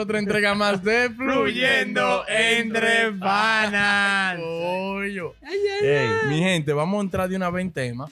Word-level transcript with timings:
otra 0.00 0.18
entrega 0.18 0.54
más 0.54 0.82
de 0.82 1.10
Fluyendo 1.10 2.24
entre 2.28 3.12
Panas. 3.12 4.38
Coño. 4.38 5.32
Mi 6.28 6.38
gente, 6.38 6.72
vamos 6.72 6.98
a 6.98 7.02
entrar 7.02 7.28
de 7.28 7.36
una 7.36 7.50
vez 7.50 7.62
en 7.62 7.72
tema. 7.72 8.08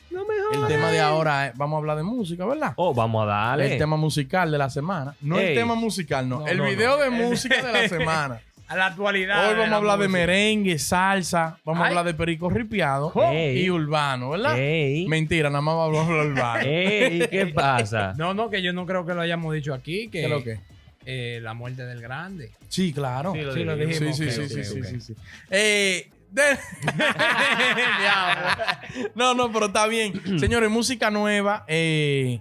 El 0.53 0.67
tema 0.67 0.91
de 0.91 1.01
ahora 1.01 1.47
es, 1.49 1.57
vamos 1.57 1.77
a 1.77 1.79
hablar 1.79 1.97
de 1.97 2.03
música, 2.03 2.45
¿verdad? 2.45 2.73
Oh, 2.77 2.93
vamos 2.93 3.23
a 3.23 3.27
darle. 3.27 3.73
El 3.73 3.79
tema 3.79 3.97
musical 3.97 4.51
de 4.51 4.59
la 4.59 4.69
semana. 4.69 5.15
No 5.21 5.39
el 5.39 5.55
tema 5.55 5.75
musical, 5.75 6.29
no. 6.29 6.41
No, 6.41 6.47
el 6.49 6.59
no, 6.59 6.65
video 6.65 6.97
no. 6.97 7.03
de 7.05 7.11
música 7.11 7.63
de 7.63 7.73
la 7.73 7.89
semana. 7.89 8.41
A 8.67 8.77
la 8.77 8.87
actualidad. 8.87 9.49
Hoy 9.49 9.55
vamos 9.57 9.73
a 9.73 9.77
hablar 9.77 9.99
de 9.99 10.07
merengue, 10.07 10.79
salsa, 10.79 11.59
vamos 11.65 11.83
a 11.83 11.89
hablar 11.89 12.05
de 12.05 12.15
perico 12.15 12.49
ripiado 12.49 13.13
Ey. 13.33 13.65
y 13.65 13.71
urbano, 13.71 14.31
¿verdad? 14.31 14.57
Ey. 14.57 15.09
Mentira, 15.09 15.51
nada 15.51 15.61
más 15.61 15.75
vamos 15.75 15.99
a 15.99 16.03
hablar 16.03 16.25
de 16.25 16.31
urbano. 16.33 16.61
Ey, 16.65 17.29
¿qué 17.29 17.47
pasa? 17.55 18.15
No, 18.17 18.33
no, 18.33 18.49
que 18.49 18.63
yo 18.63 18.73
no 18.73 18.87
creo 18.87 19.05
que 19.05 19.13
lo 19.13 19.23
hayamos 19.23 19.53
dicho 19.55 19.75
aquí. 19.75 20.05
Que 20.09 20.21
¿Qué 20.21 20.25
es 20.25 20.31
lo 20.31 20.45
que? 20.45 20.61
Eh, 21.05 21.39
la 21.43 21.55
muerte 21.55 21.85
del 21.87 22.01
grande. 22.01 22.53
Sí, 22.69 22.93
claro. 22.93 23.33
Sí, 23.33 23.41
lo 23.43 23.55
Sí, 23.55 23.65
lo 23.65 23.77
dijimos. 23.77 24.17
Sí, 24.17 24.31
sí, 24.31 24.33
sí, 24.49 24.49
sí, 24.49 24.65
sí, 24.65 24.81
ok. 24.81 24.87
sí, 24.87 25.01
sí. 25.01 25.15
Eh, 25.51 26.11
de- 26.31 26.59
no, 29.15 29.35
no, 29.35 29.53
pero 29.53 29.67
está 29.67 29.87
bien. 29.87 30.13
Señores, 30.41 30.71
música 30.71 31.11
nueva. 31.11 31.65
eh, 31.69 32.41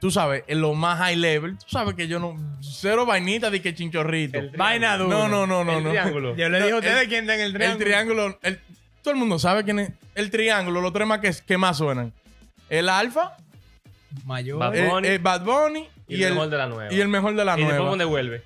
tú 0.00 0.10
sabes, 0.10 0.44
en 0.46 0.60
lo 0.60 0.74
más 0.74 0.98
high 0.98 1.16
level. 1.16 1.58
Tú 1.58 1.66
sabes 1.68 1.94
que 1.94 2.08
yo 2.08 2.18
no. 2.18 2.36
Cero 2.60 3.04
vainita 3.04 3.50
de 3.50 3.60
que 3.60 3.74
chinchorrito. 3.74 4.38
El 4.38 4.50
Vaina 4.50 4.96
dura. 4.96 5.16
No, 5.16 5.28
no, 5.28 5.46
no, 5.46 5.64
no. 5.64 5.78
El 5.78 5.84
no. 5.84 5.90
triángulo. 5.90 6.36
Yo 6.36 6.48
le 6.48 6.58
No, 6.60 6.64
dije 6.66 6.74
a 6.74 6.78
ustedes 6.78 7.02
el- 7.02 7.08
quién 7.08 7.20
está 7.22 7.34
en 7.34 7.40
el 7.40 7.46
El 7.48 7.54
triángulo. 7.54 7.84
triángulo. 7.84 8.38
el- 8.42 8.60
todo 9.02 9.14
el 9.14 9.20
mundo 9.20 9.38
sabe 9.38 9.64
quién 9.64 9.78
es. 9.80 9.90
El 10.14 10.30
triángulo, 10.30 10.80
los 10.80 10.92
tres 10.92 11.06
más 11.06 11.20
que, 11.20 11.32
que 11.46 11.58
más 11.58 11.76
suenan. 11.78 12.12
El 12.68 12.88
alfa, 12.88 13.36
Mayor. 14.24 14.58
Bad 14.58 14.76
eh, 14.76 14.88
Bunny. 14.88 15.08
eh, 15.08 15.18
Bad 15.18 15.44
Bunny 15.44 15.88
Y, 16.08 16.22
el 16.22 16.32
mejor 16.34 16.48
de 16.50 16.56
la 16.56 16.66
nueva. 16.66 16.92
y 16.92 17.00
el 17.00 17.08
mejor 17.08 17.36
de 17.36 17.44
la 17.44 17.52
y 17.54 17.56
después 17.60 17.76
nueva. 17.76 17.90
donde 17.90 18.04
vuelve. 18.04 18.42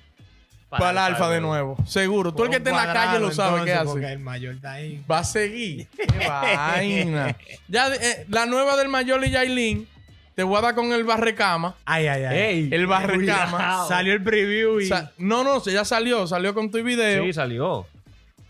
Para 0.69 0.89
el 0.89 0.97
alfa 0.97 1.29
de 1.29 1.39
nuevo. 1.39 1.77
Seguro. 1.85 2.33
Tú 2.33 2.43
el 2.45 2.49
que 2.49 2.55
esté 2.57 2.71
en 2.71 2.75
la 2.75 2.91
calle 2.91 3.19
lo 3.19 3.31
sabe 3.31 3.63
qué 3.63 3.75
Porque 3.85 4.05
hace. 4.05 4.13
el 4.13 4.19
mayor 4.19 4.55
está 4.55 4.71
ahí. 4.73 5.03
Va 5.09 5.19
a 5.19 5.23
seguir. 5.23 5.87
Qué 5.95 6.27
vaina. 6.27 7.35
Ya, 7.67 7.93
eh, 7.93 8.25
la 8.29 8.45
nueva 8.47 8.75
del 8.75 8.89
Mayor 8.89 9.23
y 9.23 9.29
Yailin. 9.29 9.87
Te 10.35 10.41
voy 10.41 10.57
a 10.57 10.61
dar 10.61 10.73
con 10.73 10.91
el 10.91 11.03
barrecama. 11.03 11.75
Ay, 11.85 12.07
ay, 12.07 12.23
ay. 12.23 12.37
Ey, 12.39 12.69
El 12.71 12.87
barrecama. 12.87 13.51
cuidado. 13.51 13.87
Salió 13.87 14.13
el 14.13 14.23
preview 14.23 14.79
y. 14.79 14.87
Sa- 14.87 15.11
no, 15.19 15.43
no, 15.43 15.63
ya 15.63 15.85
salió. 15.85 16.25
Salió 16.25 16.55
con 16.55 16.71
tu 16.71 16.81
video. 16.83 17.23
Sí, 17.23 17.33
salió. 17.33 17.85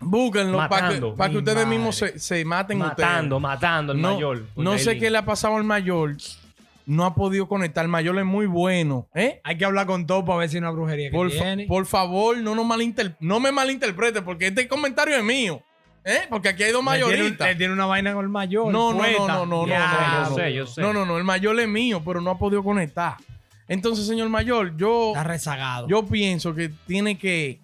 Búsquenlo 0.00 0.56
para 0.68 0.88
que, 0.88 1.00
Matando. 1.00 1.38
ustedes 1.38 1.54
madre. 1.56 1.66
mismos 1.66 1.96
se, 1.96 2.18
se 2.18 2.42
maten 2.44 2.78
Matando, 2.78 3.36
ustedes. 3.36 3.42
matando 3.54 3.92
al 3.92 4.00
no, 4.00 4.14
mayor. 4.14 4.42
No 4.56 4.78
sé 4.78 4.98
qué 4.98 5.10
le 5.10 5.18
ha 5.18 5.24
pasado 5.26 5.56
al 5.56 5.64
mayor. 5.64 6.14
No 6.86 7.04
ha 7.06 7.14
podido 7.14 7.48
conectar. 7.48 7.84
El 7.84 7.90
mayor 7.90 8.18
es 8.18 8.24
muy 8.24 8.46
bueno. 8.46 9.08
¿eh? 9.14 9.40
Hay 9.44 9.56
que 9.56 9.64
hablar 9.64 9.86
con 9.86 10.06
todo 10.06 10.24
para 10.24 10.40
ver 10.40 10.48
si 10.50 10.56
hay 10.56 10.60
una 10.60 10.70
brujería 10.70 11.10
que 11.10 11.16
Por, 11.16 11.30
fa- 11.30 11.42
tiene. 11.44 11.66
por 11.66 11.86
favor, 11.86 12.36
no, 12.38 12.54
nos 12.54 12.66
malinter- 12.66 13.16
no 13.20 13.40
me 13.40 13.52
malinterprete 13.52 14.20
porque 14.22 14.48
este 14.48 14.68
comentario 14.68 15.16
es 15.16 15.24
mío. 15.24 15.62
¿eh? 16.04 16.20
Porque 16.28 16.50
aquí 16.50 16.62
hay 16.62 16.72
dos 16.72 16.82
tiene, 16.84 17.04
mayoristas. 17.04 17.48
le 17.48 17.54
tiene 17.54 17.72
una 17.72 17.86
vaina 17.86 18.12
con 18.12 18.22
el 18.24 18.28
mayor. 18.30 18.70
No, 18.70 18.92
no, 18.92 18.98
poeta. 18.98 19.18
no, 19.18 19.46
no, 19.46 19.46
no, 19.46 19.66
Ya. 19.66 20.24
no, 20.24 20.28
Yo 20.30 20.34
sé, 20.36 20.52
yo 20.54 20.66
sé. 20.66 20.80
No, 20.82 20.92
no, 20.92 21.06
no. 21.06 21.16
El 21.16 21.24
mayor 21.24 21.58
es 21.58 21.68
mío, 21.68 22.02
pero 22.04 22.20
no 22.20 22.30
ha 22.30 22.38
podido 22.38 22.62
conectar. 22.62 23.16
Entonces, 23.66 24.06
señor 24.06 24.28
mayor, 24.28 24.76
yo, 24.76 25.08
Está 25.12 25.24
rezagado. 25.24 25.88
yo 25.88 26.04
pienso 26.06 26.54
que 26.54 26.70
tiene 26.86 27.16
que 27.18 27.60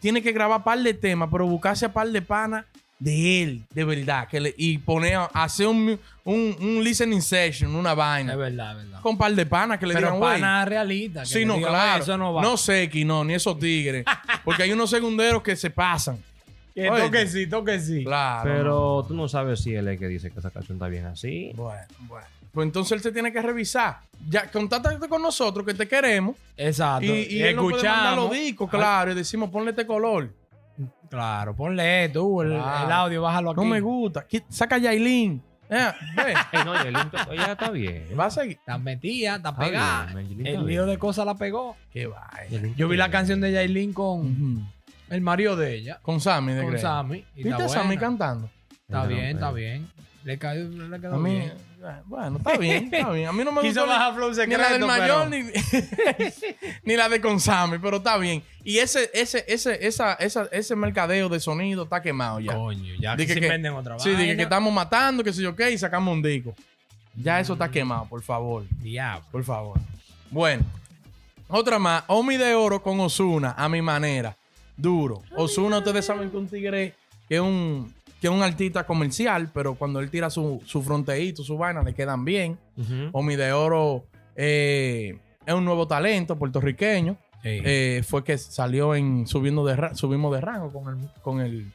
tiene 0.00 0.20
que 0.20 0.32
grabar 0.32 0.64
par 0.64 0.80
de 0.80 0.92
temas, 0.92 1.28
pero 1.30 1.46
buscarse 1.46 1.86
a 1.86 1.92
par 1.92 2.08
de 2.08 2.20
panas 2.20 2.66
de 2.98 3.42
él, 3.42 3.62
de 3.74 3.84
verdad, 3.84 4.28
que 4.28 4.40
le- 4.40 4.54
y 4.56 4.78
poner, 4.78 5.18
hacer 5.34 5.66
un, 5.66 5.98
un, 6.24 6.56
un 6.60 6.82
listening 6.84 7.20
session, 7.20 7.74
una 7.74 7.90
Es 7.90 7.96
vaina, 7.96 8.36
verdad, 8.36 8.78
es 8.78 8.84
verdad. 8.86 9.00
con 9.02 9.18
par 9.18 9.34
de 9.34 9.44
panas 9.46 9.78
que 9.78 9.86
le 9.86 9.94
Pero 9.94 10.06
digan, 10.08 10.20
güey. 10.20 10.34
pana 10.40 10.64
realista. 10.64 11.20
que 11.22 11.26
Sí, 11.26 11.44
no, 11.44 11.58
claro. 11.58 11.92
"Güey, 11.92 12.02
Eso 12.02 12.16
no 12.18 12.32
va. 12.32 12.42
No 12.42 12.56
sé, 12.56 12.90
no, 13.04 13.24
ni 13.24 13.34
esos 13.34 13.58
tigres. 13.58 14.04
Porque 14.44 14.62
hay 14.62 14.72
unos 14.72 14.88
segunderos 14.90 15.42
que 15.42 15.56
se 15.56 15.70
pasan. 15.70 16.18
que 16.74 16.88
Oye. 16.88 17.02
toque 17.02 17.26
sí, 17.26 17.46
toque 17.46 17.78
sí. 17.80 18.04
Claro. 18.04 18.50
Pero 18.50 19.04
tú 19.08 19.14
no 19.14 19.28
sabes 19.28 19.60
si 19.62 19.74
él 19.74 19.86
es 19.88 19.98
que 19.98 20.08
dice 20.08 20.30
que 20.30 20.38
esa 20.38 20.50
canción 20.50 20.76
está 20.76 20.88
bien 20.88 21.06
así. 21.06 21.52
Bueno, 21.54 21.82
bueno. 22.08 22.26
Pues 22.52 22.66
entonces 22.66 22.92
él 22.92 23.00
se 23.02 23.10
tiene 23.10 23.32
que 23.32 23.42
revisar. 23.42 23.98
Ya, 24.28 24.48
contáctate 24.50 25.08
con 25.08 25.20
nosotros 25.20 25.66
que 25.66 25.74
te 25.74 25.88
queremos. 25.88 26.36
Exacto. 26.56 27.04
Y, 27.04 27.26
y 27.28 27.42
él 27.42 27.56
nos 27.56 27.64
puede 27.64 27.82
mandar 27.82 28.14
los 28.16 28.24
escuchamos. 28.26 28.30
discos, 28.32 28.70
claro. 28.70 29.10
Y 29.10 29.14
decimos, 29.16 29.50
ponle 29.50 29.70
este 29.70 29.84
color. 29.86 30.30
Claro, 31.10 31.54
ponle 31.54 32.08
tú, 32.08 32.42
el, 32.42 32.50
Claro. 32.50 32.86
el 32.86 32.92
audio, 32.92 33.22
bájalo 33.22 33.50
aquí. 33.50 33.60
No 33.60 33.66
me 33.66 33.80
gusta. 33.80 34.26
Saca 34.48 34.76
a 34.76 34.78
Yailin. 34.78 35.42
Eh, 35.70 35.92
Ey, 36.52 36.60
no, 36.64 36.74
Yailin, 36.74 37.10
ella 37.30 37.52
está 37.52 37.70
bien. 37.70 38.06
va 38.18 38.26
a 38.26 38.30
seguir. 38.30 38.58
Está 38.58 38.76
metida, 38.78 39.36
está 39.36 39.50
Está 39.50 39.60
pegada. 39.60 40.06
bien, 40.14 40.46
el 40.46 40.66
lío 40.66 40.86
de 40.86 40.98
cosas 40.98 41.24
la 41.26 41.34
pegó. 41.36 41.76
Qué. 41.90 42.08
Yailin 42.50 42.74
Yo 42.74 42.88
vi 42.88 42.96
la 42.96 43.10
canción 43.10 43.40
de 43.40 43.52
Yailin 43.52 43.92
con 43.92 44.68
el 45.10 45.20
marido 45.20 45.56
de 45.56 45.74
ella, 45.74 45.98
Con 46.02 46.20
Sammy 46.20 46.52
de 46.52 46.62
con. 46.64 46.78
Sammy. 46.78 47.24
y 47.36 47.44
¿Viste 47.44 47.62
a 47.62 47.68
Sammy 47.68 47.96
cantando? 47.96 48.50
Está 48.86 49.06
bien, 49.06 49.24
está 49.26 49.50
bien. 49.52 49.88
Le, 50.24 50.38
ca- 50.38 50.54
le 50.54 51.00
quedó 51.00 51.16
A 51.16 51.18
mí, 51.18 51.30
bien. 51.32 51.52
bueno, 52.06 52.38
está 52.38 52.56
bien, 52.56 52.88
está 52.92 53.10
bien. 53.10 53.28
A 53.28 53.32
mí 53.32 53.44
no 53.44 53.52
me 53.52 53.60
Quiso 53.60 53.82
gustó 53.82 53.86
bajar 53.94 54.14
flow 54.14 54.30
ni 54.30 54.56
la 54.56 54.70
del 54.72 54.86
mayor 54.86 55.28
pero- 55.28 55.30
ni, 55.30 55.50
ni 56.84 56.96
la 56.96 57.08
de 57.10 57.20
Consami, 57.20 57.78
pero 57.78 57.98
está 57.98 58.16
bien. 58.16 58.42
Y 58.64 58.78
ese, 58.78 59.10
ese, 59.12 59.44
ese, 59.46 59.86
esa, 59.86 60.14
esa, 60.14 60.48
ese 60.50 60.74
mercadeo 60.76 61.28
de 61.28 61.38
sonido 61.40 61.84
está 61.84 62.00
quemado 62.00 62.40
ya. 62.40 62.54
Coño, 62.54 62.94
ya 62.98 63.16
que 63.16 63.26
que- 63.26 63.34
se 63.34 63.40
venden 63.40 63.74
otra 63.74 63.98
Sí, 63.98 64.10
dije 64.14 64.34
que 64.36 64.44
estamos 64.44 64.72
matando, 64.72 65.22
que 65.22 65.32
sé 65.32 65.42
yo 65.42 65.54
qué, 65.54 65.70
y 65.72 65.78
sacamos 65.78 66.12
un 66.14 66.22
disco. 66.22 66.54
Ya 67.14 67.38
eso 67.38 67.52
está 67.52 67.70
quemado, 67.70 68.06
por 68.06 68.22
favor. 68.22 68.64
Diablo. 68.80 69.24
Por 69.30 69.44
favor. 69.44 69.78
Bueno, 70.30 70.64
otra 71.48 71.78
más. 71.78 72.02
Omi 72.08 72.36
de 72.38 72.54
Oro 72.54 72.82
con 72.82 72.98
Osuna, 73.00 73.54
a 73.56 73.68
mi 73.68 73.82
manera. 73.82 74.34
Duro. 74.76 75.22
Osuna, 75.36 75.78
ustedes 75.78 76.06
saben 76.06 76.30
que 76.30 76.36
un 76.36 76.48
tigre 76.48 76.94
que 77.28 77.36
es 77.36 77.40
un, 77.40 77.94
que 78.24 78.28
es 78.28 78.34
un 78.34 78.42
artista 78.42 78.86
comercial, 78.86 79.50
pero 79.52 79.74
cuando 79.74 80.00
él 80.00 80.08
tira 80.10 80.30
su, 80.30 80.62
su 80.64 80.82
fronteíto, 80.82 81.42
su 81.44 81.58
vaina, 81.58 81.82
le 81.82 81.92
quedan 81.92 82.24
bien. 82.24 82.58
Ujú. 82.74 83.10
Omi 83.12 83.36
de 83.36 83.52
Oro 83.52 84.06
eh, 84.34 85.18
es 85.44 85.52
un 85.52 85.62
nuevo 85.66 85.86
talento 85.86 86.34
puertorriqueño. 86.36 87.18
Eh, 87.44 88.02
fue 88.08 88.24
que 88.24 88.38
salió 88.38 88.94
en 88.94 89.26
subiendo 89.26 89.62
de 89.66 89.94
subimos 89.94 90.34
de 90.34 90.40
rango 90.40 90.72
con 90.72 90.88
el, 90.98 91.08
con 91.20 91.40
el 91.42 91.70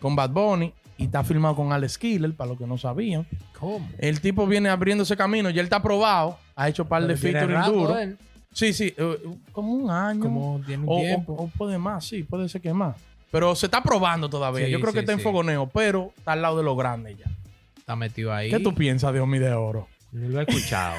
con 0.00 0.16
Bad 0.16 0.30
Bunny 0.30 0.74
y 0.98 1.04
está 1.04 1.22
filmado 1.22 1.54
con 1.54 1.72
Alex 1.72 1.98
Killer, 1.98 2.34
para 2.34 2.48
los 2.50 2.58
que 2.58 2.66
no 2.66 2.76
sabían. 2.76 3.24
¿Cómo? 3.60 3.88
El 3.98 4.20
tipo 4.20 4.44
viene 4.48 4.70
abriendo 4.70 5.04
ese 5.04 5.16
camino, 5.16 5.50
ya 5.50 5.60
él 5.60 5.66
está 5.66 5.76
aprobado, 5.76 6.36
ha 6.56 6.68
hecho 6.68 6.82
un 6.82 6.88
par 6.88 7.02
de 7.06 7.14
Pero 7.14 7.20
tiene 7.20 7.38
featuring 7.38 7.78
duros. 7.80 7.98
él. 8.00 8.18
Sí, 8.52 8.72
sí, 8.72 8.92
eh, 8.96 9.18
como 9.52 9.72
un 9.72 9.88
año. 9.88 10.20
Como 10.20 10.60
tiene 10.66 10.82
un 10.82 10.88
o, 10.92 10.98
tiempo. 11.00 11.32
o- 11.34 11.44
o 11.44 11.46
puede 11.56 11.78
más, 11.78 12.04
sí, 12.04 12.24
puede 12.24 12.48
ser 12.48 12.60
que 12.60 12.74
más. 12.74 12.96
Pero 13.32 13.56
se 13.56 13.66
está 13.66 13.82
probando 13.82 14.28
todavía. 14.30 14.66
Sí, 14.66 14.70
Yo 14.70 14.78
creo 14.78 14.90
sí, 14.92 14.94
que 14.94 15.00
está 15.00 15.12
en 15.12 15.18
sí. 15.18 15.24
fogoneo, 15.24 15.66
pero 15.68 16.12
está 16.16 16.32
al 16.32 16.42
lado 16.42 16.58
de 16.58 16.62
lo 16.62 16.76
grande 16.76 17.16
ya. 17.16 17.24
Está 17.78 17.96
metido 17.96 18.32
ahí. 18.32 18.50
¿Qué 18.50 18.60
tú 18.60 18.72
piensas 18.74 19.12
de 19.12 19.18
Omi 19.20 19.38
de 19.40 19.52
Oro? 19.52 19.88
No 20.12 20.28
lo 20.28 20.40
he 20.40 20.44
escuchado. 20.44 20.94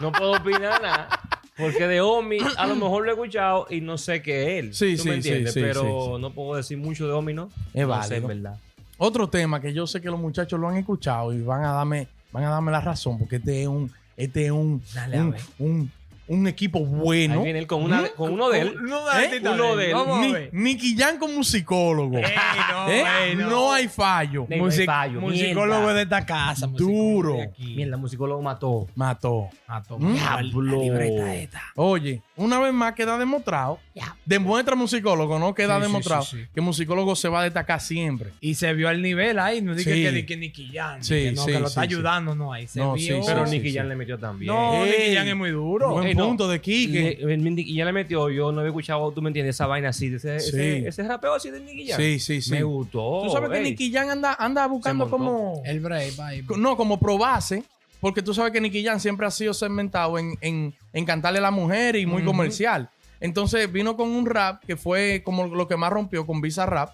No 0.00 0.12
puedo 0.12 0.32
opinar 0.32 0.80
nada. 0.80 1.08
Porque 1.56 1.88
de 1.88 2.00
Omi 2.00 2.38
a 2.56 2.66
lo 2.68 2.76
mejor 2.76 3.04
lo 3.04 3.10
he 3.10 3.14
escuchado 3.14 3.66
y 3.70 3.80
no 3.80 3.98
sé 3.98 4.22
qué 4.22 4.42
es 4.42 4.64
él. 4.64 4.74
Sí, 4.74 4.96
¿Tú 4.96 5.02
sí, 5.02 5.08
me 5.08 5.14
sí, 5.14 5.28
entiendes? 5.30 5.54
sí, 5.54 5.60
Pero 5.60 5.80
sí, 5.80 5.86
sí. 6.14 6.20
no 6.20 6.30
puedo 6.32 6.54
decir 6.56 6.78
mucho 6.78 7.06
de 7.08 7.12
Omi, 7.14 7.32
¿no? 7.34 7.50
Es 7.74 7.82
no 7.82 7.88
válido. 7.88 8.28
verdad. 8.28 8.56
Otro 8.98 9.28
tema 9.28 9.60
que 9.60 9.72
yo 9.72 9.86
sé 9.86 10.00
que 10.00 10.08
los 10.10 10.20
muchachos 10.20 10.60
lo 10.60 10.68
han 10.68 10.76
escuchado 10.76 11.32
y 11.32 11.40
van 11.42 11.64
a 11.64 11.72
darme, 11.72 12.06
van 12.30 12.44
a 12.44 12.50
darme 12.50 12.70
la 12.70 12.80
razón, 12.80 13.18
porque 13.18 13.36
este 13.36 13.62
es 13.62 13.68
un, 13.68 13.90
este 14.16 14.44
es 14.46 14.50
un, 14.52 14.82
Dale 14.94 15.16
a 15.16 15.20
un, 15.22 15.30
ver. 15.30 15.40
un, 15.58 15.90
un 16.28 16.46
equipo 16.46 16.80
bueno. 16.84 17.38
Ahí 17.38 17.44
viene 17.44 17.58
él 17.58 17.66
con, 17.66 17.82
una, 17.82 18.06
con 18.10 18.32
uno 18.32 18.48
de 18.50 18.60
él. 18.60 18.76
Uno 18.80 18.98
¿Eh? 19.18 19.40
Uno 19.42 19.76
de 19.76 19.90
él. 19.90 20.50
Ni-. 20.52 20.62
Nicky 20.74 20.96
Jam 20.96 21.18
como 21.18 21.34
musicólogo. 21.34 22.18
Ey, 22.18 22.24
no, 22.70 22.88
¿Eh? 22.88 23.04
ey, 23.30 23.36
no. 23.36 23.72
hay 23.72 23.88
fallo. 23.88 24.46
No 24.48 24.66
hay 24.66 24.84
fallo, 24.86 25.20
musicólogo 25.20 25.80
mierda. 25.80 25.94
de 25.94 26.02
esta 26.02 26.26
casa. 26.26 26.66
Duro. 26.66 27.34
de. 27.34 27.50
Mierda, 27.58 27.96
el 27.96 28.00
musicólogo 28.00 28.42
mató. 28.42 28.86
Mató. 28.94 29.48
Mató. 29.66 29.98
Mm. 29.98 30.12
Diablo. 30.14 30.82
libreta 30.82 31.34
esta. 31.34 31.62
Oye, 31.76 32.22
una 32.36 32.58
vez 32.60 32.72
más 32.72 32.92
queda 32.94 33.18
demostrado, 33.18 33.78
demuestra 34.24 34.74
musicólogo, 34.76 35.38
¿no? 35.38 35.54
Queda 35.54 35.76
Sí, 35.76 35.82
demostrado 35.82 36.22
sí, 36.22 36.36
sí. 36.42 36.46
que 36.54 36.60
musicólogo 36.60 37.16
se 37.16 37.28
va 37.28 37.40
a 37.40 37.44
destacar 37.44 37.80
siempre. 37.80 38.30
Y 38.40 38.54
se 38.54 38.72
vio 38.74 38.90
el 38.90 39.02
nivel 39.02 39.38
ahí. 39.38 39.60
No 39.62 39.74
dije 39.74 39.94
Sí. 39.94 40.02
que, 40.14 40.26
que 40.26 40.36
Nicky 40.36 40.70
Jam. 40.74 41.02
Sí, 41.02 41.14
que 41.14 41.32
no, 41.32 41.42
sí, 41.44 41.52
que 41.52 41.60
lo 41.60 41.66
está 41.68 41.80
sí. 41.80 41.86
ayudando. 41.86 42.34
No, 42.34 42.52
ahí 42.52 42.66
se 42.66 42.80
No, 42.80 42.94
vio. 42.94 43.16
sí, 43.22 43.26
Pero 43.26 43.46
sí, 43.46 43.56
Nicky 43.56 43.70
sí. 43.70 43.76
Jam 43.76 43.88
le 43.88 43.96
metió 43.96 44.18
también. 44.18 44.52
No. 44.52 44.84
Nicky 44.84 45.14
Jam 45.14 45.26
es 45.28 45.36
muy 45.36 45.50
duro. 45.50 45.94
Punto 46.26 46.48
de 46.48 46.56
Y, 46.56 46.60
Quique. 46.60 47.18
eh, 47.20 47.36
Nicky 47.36 47.76
Jam 47.76 47.86
le 47.86 47.92
metió. 47.92 48.30
Yo 48.30 48.50
no 48.52 48.60
había 48.60 48.68
escuchado, 48.70 49.10
tú 49.12 49.22
me 49.22 49.28
entiendes, 49.30 49.54
esa 49.56 49.66
vaina 49.66 49.90
así. 49.90 50.08
de 50.08 50.16
Ese, 50.16 50.40
Sí. 50.40 50.48
ese, 50.56 50.88
ese 50.88 51.02
rapeo 51.04 51.34
así 51.34 51.50
de 51.50 51.60
Nicky 51.60 51.88
Jam. 51.88 52.00
Sí, 52.00 52.18
sí, 52.18 52.40
sí. 52.42 52.50
Me 52.52 52.62
gustó. 52.62 53.22
Tú 53.24 53.30
sabes 53.30 53.50
que 53.50 53.58
ey. 53.58 53.64
Nicky 53.64 53.92
Jam 53.92 54.08
anda, 54.10 54.34
anda 54.38 54.66
buscando 54.66 55.04
montó. 55.06 55.16
como... 55.16 55.62
El 55.64 55.80
break, 55.80 56.16
bye. 56.16 56.44
No, 56.58 56.76
como 56.76 56.98
probarse. 56.98 57.62
Porque 58.00 58.22
tú 58.22 58.32
sabes 58.32 58.52
que 58.52 58.60
Nicky 58.60 58.84
Jam 58.84 59.00
siempre 59.00 59.26
ha 59.26 59.30
sido 59.30 59.52
segmentado 59.52 60.18
en, 60.18 60.36
en, 60.40 60.72
en 60.92 61.04
cantarle 61.04 61.40
a 61.40 61.42
la 61.42 61.50
mujer 61.50 61.96
y 61.96 62.06
muy 62.06 62.24
comercial. 62.24 62.88
Entonces 63.20 63.70
vino 63.72 63.96
con 63.96 64.08
un 64.10 64.24
rap 64.26 64.62
que 64.64 64.76
fue 64.76 65.22
como 65.24 65.46
lo 65.48 65.66
que 65.66 65.76
más 65.76 65.90
rompió 65.92 66.24
con 66.24 66.40
Visa 66.40 66.64
Rap. 66.66 66.92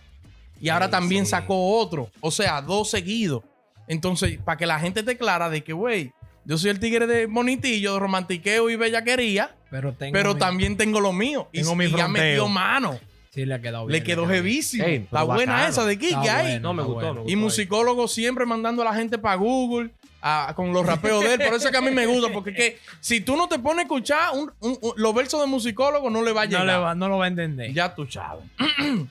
Y 0.61 0.71
ahora 0.71 0.87
Sí, 0.87 0.93
también 0.93 1.27
sí. 1.27 1.33
sacó 1.33 1.77
otro. 1.79 2.09
O 2.21 2.31
sea, 2.31 2.63
dos 2.63 2.89
seguidos. 2.89 3.43
Entonces, 3.87 4.39
para 4.43 4.57
que 4.57 4.65
la 4.65 4.81
gente 4.81 5.03
te 5.03 5.19
clara 5.19 5.51
de 5.51 5.63
que, 5.63 5.75
güey, 5.75 6.13
yo 6.45 6.59
soy 6.59 6.71
el 6.71 6.81
tigre 6.81 7.07
de 7.07 7.27
bonitillo, 7.27 7.95
de 7.95 8.01
romantiqueo 8.01 8.71
y 8.71 8.77
bellaquería. 8.77 9.55
Pero 9.71 9.93
tengo 9.93 10.13
pero 10.13 10.35
mi- 10.35 10.41
también 10.41 10.77
tengo 10.77 11.01
lo 11.01 11.13
mío. 11.13 11.49
Y, 11.53 11.61
Tengo 11.61 11.75
mi 11.75 11.87
y 11.87 11.91
ya 11.91 12.09
metió 12.09 12.49
mano. 12.49 12.99
Sí, 13.31 13.45
le 13.45 13.55
ha 13.55 13.61
quedado 13.61 13.87
bien. 13.87 13.99
Le 14.01 14.05
quedó 14.05 14.23
bien. 14.27 14.37
jevísimo. 14.37 14.85
Ey, 14.85 14.95
Está 14.97 15.11
pero 15.23 15.27
buena 15.27 15.53
bacano. 15.55 15.71
esa 15.71 15.85
de 15.87 15.93
Está 15.95 16.37
ahí. 16.37 16.45
bueno. 16.53 16.61
No, 16.61 16.75
me 16.75 16.83
gustó, 16.85 16.95
bueno. 16.95 17.15
me 17.15 17.21
gustó. 17.23 17.33
Y 17.33 17.37
musicólogo 17.37 18.07
siempre 18.07 18.47
mandando 18.47 18.83
a 18.83 18.85
la 18.85 18.95
gente 18.95 19.19
para 19.19 19.35
Google 19.35 19.91
a- 20.23 20.53
con 20.55 20.73
los 20.73 20.87
rapeos 20.87 21.25
de 21.25 21.35
él. 21.35 21.41
Por 21.41 21.55
eso 21.55 21.67
es 21.67 21.71
que 21.73 21.77
a 21.77 21.81
mí 21.81 21.91
me 21.91 22.07
gusta, 22.07 22.33
porque 22.33 22.55
que 22.55 22.79
si 23.01 23.21
tú 23.21 23.37
no 23.37 23.49
te 23.49 23.59
pones 23.59 23.81
a 23.81 23.83
escuchar 23.83 24.31
un- 24.35 24.53
un- 24.61 24.79
un- 24.81 24.93
los 24.97 25.15
versos 25.15 25.41
de 25.41 25.47
musicólogo, 25.49 26.09
no 26.11 26.23
le 26.23 26.33
va 26.33 26.43
a 26.43 26.45
llegar. 26.47 26.65
No, 26.65 26.73
le 26.73 26.79
va, 26.79 26.95
no 26.95 27.09
lo 27.09 27.19
va 27.19 27.25
a 27.25 27.29
entender. 27.29 27.73
Ya 27.73 27.93
tú 27.95 28.07
sabes. 28.07 28.45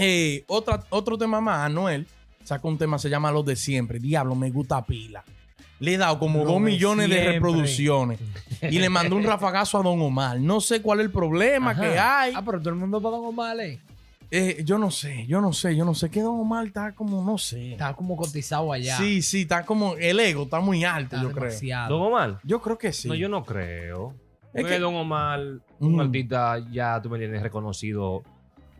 Eh, 0.00 0.44
otra, 0.46 0.84
otro 0.90 1.18
tema 1.18 1.40
más, 1.40 1.66
Anuel 1.66 2.06
sacó 2.44 2.68
un 2.68 2.78
tema, 2.78 2.98
se 3.00 3.10
llama 3.10 3.32
Los 3.32 3.44
de 3.44 3.56
Siempre. 3.56 3.98
Diablo, 3.98 4.36
me 4.36 4.48
gusta 4.50 4.80
pila. 4.86 5.24
Le 5.80 5.94
he 5.94 5.96
dado 5.96 6.18
como 6.18 6.44
dos 6.44 6.60
millones 6.60 7.08
de 7.08 7.24
reproducciones. 7.32 8.18
y 8.62 8.78
le 8.78 8.88
mandó 8.88 9.14
un 9.16 9.22
rafagazo 9.24 9.78
a 9.78 9.82
Don 9.82 10.00
Omar. 10.00 10.40
No 10.40 10.60
sé 10.60 10.82
cuál 10.82 11.00
es 11.00 11.06
el 11.06 11.12
problema 11.12 11.70
Ajá. 11.70 11.80
que 11.82 11.98
hay. 11.98 12.32
Ah, 12.34 12.42
pero 12.44 12.58
todo 12.58 12.70
el 12.70 12.76
mundo 12.76 13.00
para 13.00 13.16
Don 13.16 13.26
Omar, 13.26 13.58
eh. 13.60 13.78
Eh, 14.30 14.62
yo 14.64 14.76
no 14.76 14.90
sé, 14.90 15.24
yo 15.26 15.40
no 15.40 15.52
sé, 15.54 15.74
yo 15.74 15.84
no 15.86 15.94
sé. 15.94 16.10
Que 16.10 16.20
Don 16.20 16.38
Omar 16.38 16.66
está 16.66 16.92
como, 16.92 17.24
no 17.24 17.38
sé. 17.38 17.72
Está 17.72 17.94
como 17.94 18.16
cotizado 18.16 18.72
allá. 18.72 18.96
Sí, 18.98 19.22
sí, 19.22 19.42
está 19.42 19.64
como, 19.64 19.94
el 19.96 20.20
ego 20.20 20.42
está 20.42 20.60
muy 20.60 20.84
alto, 20.84 21.16
Está 21.16 21.22
yo 21.26 21.32
creo. 21.32 21.44
demasiado. 21.46 21.96
¿Don 21.98 22.06
Omar? 22.08 22.38
Yo 22.44 22.60
creo 22.60 22.76
que 22.76 22.92
sí. 22.92 23.08
No, 23.08 23.14
yo 23.14 23.28
no 23.28 23.44
creo. 23.44 24.14
Es 24.52 24.62
Porque 24.62 24.74
que- 24.74 24.80
Don 24.80 24.96
Omar, 24.96 25.40
un 25.78 25.94
Mm. 25.96 26.00
artista 26.00 26.58
ya, 26.70 27.00
tú 27.00 27.08
me 27.08 27.16
entiendes, 27.16 27.42
reconocido, 27.42 28.22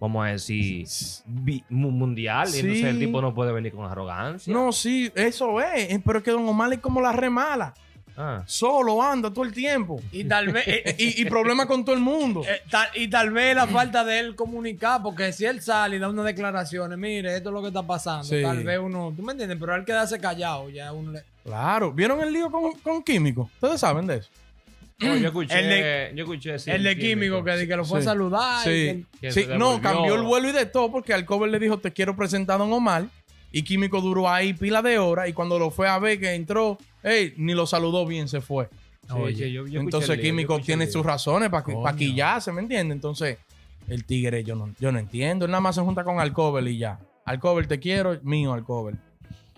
vamos 0.00 0.26
a 0.26 0.30
decir, 0.30 0.86
mundial. 1.68 2.46
Sí. 2.48 2.60
Entonces 2.60 2.84
el 2.84 2.98
tipo 2.98 3.20
no 3.20 3.34
puede 3.34 3.52
venir 3.52 3.72
con 3.72 3.90
arrogancia. 3.90 4.52
No, 4.52 4.72
sí, 4.72 5.10
eso 5.14 5.60
es. 5.60 5.90
eh, 5.92 6.02
Pero 6.04 6.18
es 6.18 6.24
que 6.24 6.30
Don 6.30 6.46
Omar 6.48 6.72
es 6.72 6.78
como 6.80 7.00
la 7.00 7.12
remala. 7.12 7.74
Ah. 8.20 8.42
Solo 8.46 9.00
anda 9.00 9.32
todo 9.32 9.44
el 9.44 9.52
tiempo. 9.52 10.00
Y 10.10 10.24
tal 10.24 10.48
vez. 10.48 10.64
eh, 10.66 10.96
y, 10.98 11.22
y 11.22 11.24
problemas 11.26 11.66
con 11.66 11.84
todo 11.84 11.94
el 11.94 12.00
mundo. 12.00 12.42
eh, 12.44 12.62
tal- 12.68 12.88
y 12.96 13.06
tal 13.08 13.30
vez 13.30 13.54
la 13.54 13.68
falta 13.68 14.04
de 14.04 14.18
él 14.18 14.34
comunicar, 14.34 15.00
porque 15.02 15.32
si 15.32 15.44
él 15.44 15.62
sale 15.62 15.96
y 15.96 15.98
da 16.00 16.08
unas 16.08 16.24
declaraciones, 16.24 16.98
mire, 16.98 17.36
esto 17.36 17.50
es 17.50 17.52
lo 17.52 17.60
que 17.62 17.68
está 17.68 17.84
pasando, 17.84 18.24
Sí. 18.24 18.42
tal 18.42 18.64
vez 18.64 18.80
uno, 18.80 19.12
¿tú 19.16 19.22
me 19.22 19.32
entiendes? 19.32 19.56
Pero 19.60 19.76
él 19.76 19.84
quedarse 19.84 20.18
callado, 20.18 20.68
ya 20.68 20.92
uno 20.92 21.12
le... 21.12 21.22
Claro. 21.44 21.92
¿Vieron 21.92 22.20
el 22.20 22.32
lío 22.32 22.50
con, 22.50 22.72
con 22.80 23.02
Químico? 23.04 23.48
Ustedes 23.54 23.78
saben 23.80 24.06
de 24.08 24.16
eso. 24.16 24.30
Yo 25.00 25.14
escuché, 25.14 25.58
El 25.60 25.68
de- 25.68 26.12
yo 26.16 26.24
escuché, 26.24 26.58
sí, 26.58 26.70
el 26.72 26.82
de 26.82 26.94
sí, 26.94 26.98
químico 27.00 27.44
que, 27.44 27.68
que 27.68 27.76
lo 27.76 27.84
fue 27.84 28.00
Sí. 28.00 28.06
a 28.08 28.10
saludar. 28.10 28.64
Sí. 28.64 29.06
que 29.20 29.30
Sí, 29.30 29.46
no, 29.56 29.80
cambió 29.80 30.16
el 30.16 30.22
vuelo 30.22 30.48
y 30.48 30.52
de 30.52 30.66
todo 30.66 30.90
porque 30.90 31.14
al 31.14 31.24
cover 31.24 31.50
le 31.50 31.60
dijo, 31.60 31.78
te 31.78 31.92
quiero 31.92 32.16
presentar 32.16 32.56
a 32.56 32.58
Don 32.58 32.72
Omar. 32.72 33.06
Y 33.50 33.62
Químico 33.62 34.00
duró 34.02 34.28
ahí 34.28 34.52
pila 34.52 34.82
de 34.82 34.98
horas 34.98 35.28
y 35.28 35.32
cuando 35.32 35.58
lo 35.58 35.70
fue 35.70 35.88
a 35.88 35.98
ver 35.98 36.20
que 36.20 36.34
entró, 36.34 36.76
hey, 37.02 37.32
ni 37.38 37.54
lo 37.54 37.66
saludó 37.66 38.04
bien, 38.06 38.28
se 38.28 38.40
fue. 38.42 38.68
Sí, 39.06 39.14
Oye, 39.14 39.50
yo- 39.52 39.66
yo 39.66 39.80
Entonces 39.80 40.10
el 40.10 40.16
lío, 40.16 40.24
yo 40.24 40.30
Químico 40.32 40.60
tiene 40.60 40.86
sus 40.86 41.06
razones 41.06 41.48
para 41.48 41.62
Coño. 41.62 41.96
quillarse, 41.96 42.52
¿me 42.52 42.60
entiendes? 42.60 42.96
Entonces, 42.96 43.38
el 43.88 44.04
tigre 44.04 44.44
yo 44.44 44.54
no, 44.54 44.74
yo 44.78 44.92
no 44.92 44.98
entiendo. 44.98 45.46
Él 45.46 45.50
nada 45.52 45.62
más 45.62 45.76
se 45.76 45.80
junta 45.80 46.04
con 46.04 46.20
Alcover 46.20 46.66
y 46.68 46.76
ya. 46.76 46.98
Alcover 47.24 47.66
te 47.66 47.78
quiero, 47.78 48.18
mío 48.22 48.52
Alcover. 48.52 48.96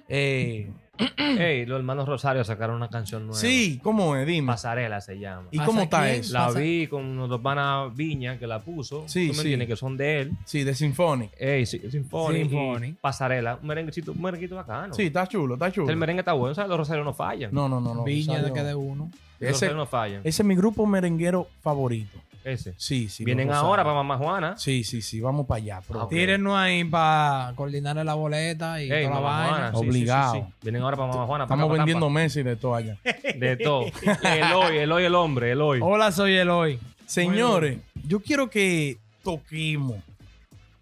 Eh, 0.08 0.70
Ey, 1.16 1.64
los 1.66 1.78
hermanos 1.78 2.08
Rosario 2.08 2.44
sacaron 2.44 2.76
una 2.76 2.88
canción 2.88 3.26
nueva. 3.26 3.38
sí, 3.40 3.80
¿cómo 3.82 4.16
es? 4.16 4.26
Dime. 4.26 4.46
Pasarela 4.46 5.00
se 5.00 5.18
llama. 5.18 5.48
¿Y 5.50 5.56
¿Pasa 5.58 5.66
cómo 5.66 5.80
está 5.82 6.02
quién? 6.04 6.20
eso? 6.20 6.32
La 6.34 6.46
pasa- 6.46 6.58
vi 6.60 6.86
con 6.86 7.04
unos 7.04 7.28
dos 7.28 7.40
panas 7.40 7.94
Viña 7.94 8.38
que 8.38 8.46
la 8.46 8.60
puso. 8.60 9.04
Sí, 9.06 9.28
¿Tú 9.28 9.32
me 9.32 9.34
sí. 9.34 9.40
entiendes? 9.40 9.68
Que 9.68 9.76
son 9.76 9.96
de 9.96 10.20
él. 10.20 10.32
Sí, 10.44 10.64
de 10.64 10.74
Symphonic. 10.74 11.30
Ey, 11.38 11.64
sí, 11.66 11.78
Sinfónico. 11.90 12.48
Sinfónico. 12.50 12.98
Pasarela. 13.00 13.58
Un 13.60 13.68
merenguecito, 13.68 14.12
un 14.12 14.20
merenguito 14.22 14.56
bacano. 14.56 14.92
Sí, 14.94 15.04
está 15.04 15.26
chulo, 15.26 15.54
está 15.54 15.70
chulo. 15.72 15.88
El 15.90 15.96
merengue 15.96 16.20
está 16.20 16.32
bueno. 16.32 16.54
¿Sabes? 16.54 16.68
Los 16.68 16.78
Rosarios 16.78 17.04
no 17.06 17.14
fallan. 17.14 17.50
No, 17.52 17.68
no, 17.68 17.80
no, 17.80 17.94
no. 17.94 18.04
Viña 18.04 18.34
de 18.34 18.48
Rosario- 18.48 18.54
que 18.54 18.62
de 18.62 18.74
uno. 18.74 19.10
Los 19.38 19.48
Ese, 19.48 19.50
Rosarios 19.52 19.76
no 19.76 19.86
fallan. 19.86 20.20
ese 20.24 20.42
es 20.42 20.46
mi 20.46 20.54
grupo 20.54 20.84
merenguero 20.86 21.48
favorito. 21.62 22.18
Ese. 22.44 22.74
Sí, 22.76 23.08
sí. 23.08 23.24
Vienen 23.24 23.52
ahora 23.52 23.82
para 23.82 23.94
Mamá 23.96 24.16
Juana. 24.16 24.56
Sí, 24.56 24.82
sí, 24.84 25.02
sí, 25.02 25.20
vamos 25.20 25.46
para 25.46 25.58
allá. 25.58 25.80
pero- 25.86 26.00
Ah, 26.00 26.04
ok. 26.04 26.10
Tírennos 26.10 26.54
ahí 26.56 26.84
para 26.84 27.52
coordinarle 27.54 28.02
la 28.04 28.14
boleta 28.14 28.82
y 28.82 28.90
Ey, 28.90 29.04
toda 29.06 29.14
la 29.16 29.20
vaina. 29.20 29.70
Sí, 29.72 29.76
Obligado. 29.76 30.34
sí, 30.34 30.40
sí. 30.46 30.54
Vienen 30.62 30.82
ahora 30.82 30.96
para 30.96 31.08
Mamá 31.12 31.26
Juana. 31.26 31.46
para 31.46 31.56
Estamos 31.56 31.70
para 31.76 31.84
vendiendo. 31.84 32.10
Messi 32.10 32.42
de 32.42 32.56
todo 32.56 32.74
allá. 32.74 32.96
De 33.36 33.56
todo. 33.56 33.84
Eloy, 34.24 34.78
Eloy 34.78 35.04
el 35.04 35.14
hombre, 35.14 35.52
Eloy. 35.52 35.80
Hola, 35.82 36.12
soy 36.12 36.34
Eloy. 36.36 36.78
Señores, 37.06 37.78
yo 38.06 38.20
quiero 38.20 38.48
que 38.48 38.96
toquemos. 39.22 39.96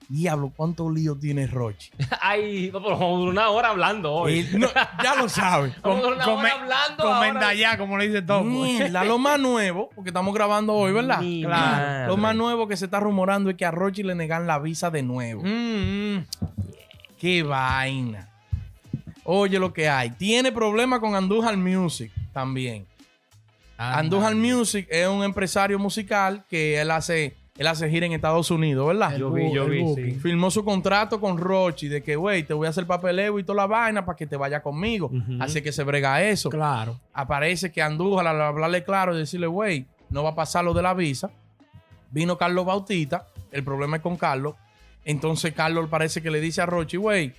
Diablo, 0.08 0.50
¿cuántos 0.56 0.90
líos 0.92 1.20
tiene 1.20 1.46
Rochi? 1.46 1.90
Ay, 2.22 2.70
vamos 2.70 2.98
una 3.28 3.50
hora 3.50 3.68
hablando 3.68 4.10
hoy. 4.12 4.38
Eh, 4.40 4.48
no, 4.58 4.66
ya 5.02 5.14
lo 5.16 5.28
sabe. 5.28 5.74
Vamos 5.82 5.98
a 5.98 6.02
durar 6.08 6.28
una 6.28 6.34
hora 6.34 6.52
hablando 6.52 7.04
Comenta 7.04 7.52
ya, 7.54 7.76
como 7.76 7.98
le 7.98 8.08
dice 8.08 8.22
todo. 8.22 8.42
Mierda, 8.44 9.04
lo 9.04 9.18
más 9.18 9.38
nuevo, 9.38 9.90
porque 9.94 10.08
estamos 10.08 10.34
grabando 10.34 10.72
hoy, 10.74 10.92
¿verdad? 10.92 11.20
Mi 11.20 11.42
Claro. 11.42 11.60
madre. 11.60 12.06
Lo 12.06 12.16
más 12.16 12.34
nuevo 12.34 12.66
que 12.66 12.76
se 12.78 12.86
está 12.86 13.00
rumorando 13.00 13.50
es 13.50 13.56
que 13.56 13.66
a 13.66 13.70
Rochi 13.70 14.02
le 14.02 14.14
negan 14.14 14.46
la 14.46 14.58
visa 14.58 14.90
de 14.90 15.02
nuevo. 15.02 15.42
Mm, 15.44 16.16
mm. 16.16 16.26
Qué 17.18 17.42
vaina. 17.42 18.28
Oye 19.24 19.58
lo 19.58 19.74
que 19.74 19.90
hay. 19.90 20.08
Tiene 20.12 20.52
problemas 20.52 21.00
con 21.00 21.14
Andújar 21.14 21.56
Music 21.58 22.10
también. 22.32 22.86
Andújar 23.76 24.34
Music 24.34 24.86
es 24.90 25.06
un 25.06 25.22
empresario 25.22 25.78
musical 25.78 26.44
que 26.48 26.80
él 26.80 26.90
hace, 26.90 27.36
él 27.58 27.66
hace 27.66 27.90
gira 27.90 28.06
en 28.06 28.12
Estados 28.12 28.52
Unidos, 28.52 28.86
¿verdad? 28.86 29.16
Yo 29.16 29.36
El 29.36 29.42
vi, 29.42 29.52
yo 29.52 29.66
vi, 29.66 29.84
sí. 29.96 30.12
Firmó 30.12 30.48
su 30.48 30.64
contrato 30.64 31.20
con 31.20 31.36
Rochi 31.36 31.88
de 31.88 32.04
que, 32.04 32.14
güey, 32.14 32.44
te 32.44 32.54
voy 32.54 32.68
a 32.68 32.70
hacer 32.70 32.86
papeleo 32.86 33.36
y 33.40 33.42
toda 33.42 33.56
la 33.56 33.66
vaina 33.66 34.06
para 34.06 34.14
que 34.14 34.28
te 34.28 34.36
vaya 34.36 34.62
conmigo. 34.62 35.10
Así 35.40 35.60
que 35.60 35.72
se 35.72 35.82
brega 35.82 36.22
eso. 36.22 36.50
Claro. 36.50 37.00
Aparece 37.12 37.72
que 37.72 37.82
Andújar, 37.82 38.28
al 38.28 38.40
hablarle 38.40 38.84
claro 38.84 39.12
y 39.12 39.18
decirle, 39.18 39.48
güey, 39.48 39.86
no 40.08 40.22
va 40.22 40.30
a 40.30 40.34
pasar 40.36 40.64
lo 40.64 40.72
de 40.72 40.82
la 40.82 40.94
visa. 40.94 41.30
Vino 42.12 42.38
Carlos 42.38 42.64
Bautista. 42.64 43.26
El 43.50 43.64
problema 43.64 43.96
es 43.96 44.02
con 44.04 44.16
Carlos. 44.16 44.54
Entonces 45.04 45.52
Carlos 45.52 45.88
parece 45.90 46.22
que 46.22 46.30
le 46.30 46.40
dice 46.40 46.62
a 46.62 46.66
Rochi, 46.66 46.96
güey, 46.96 47.32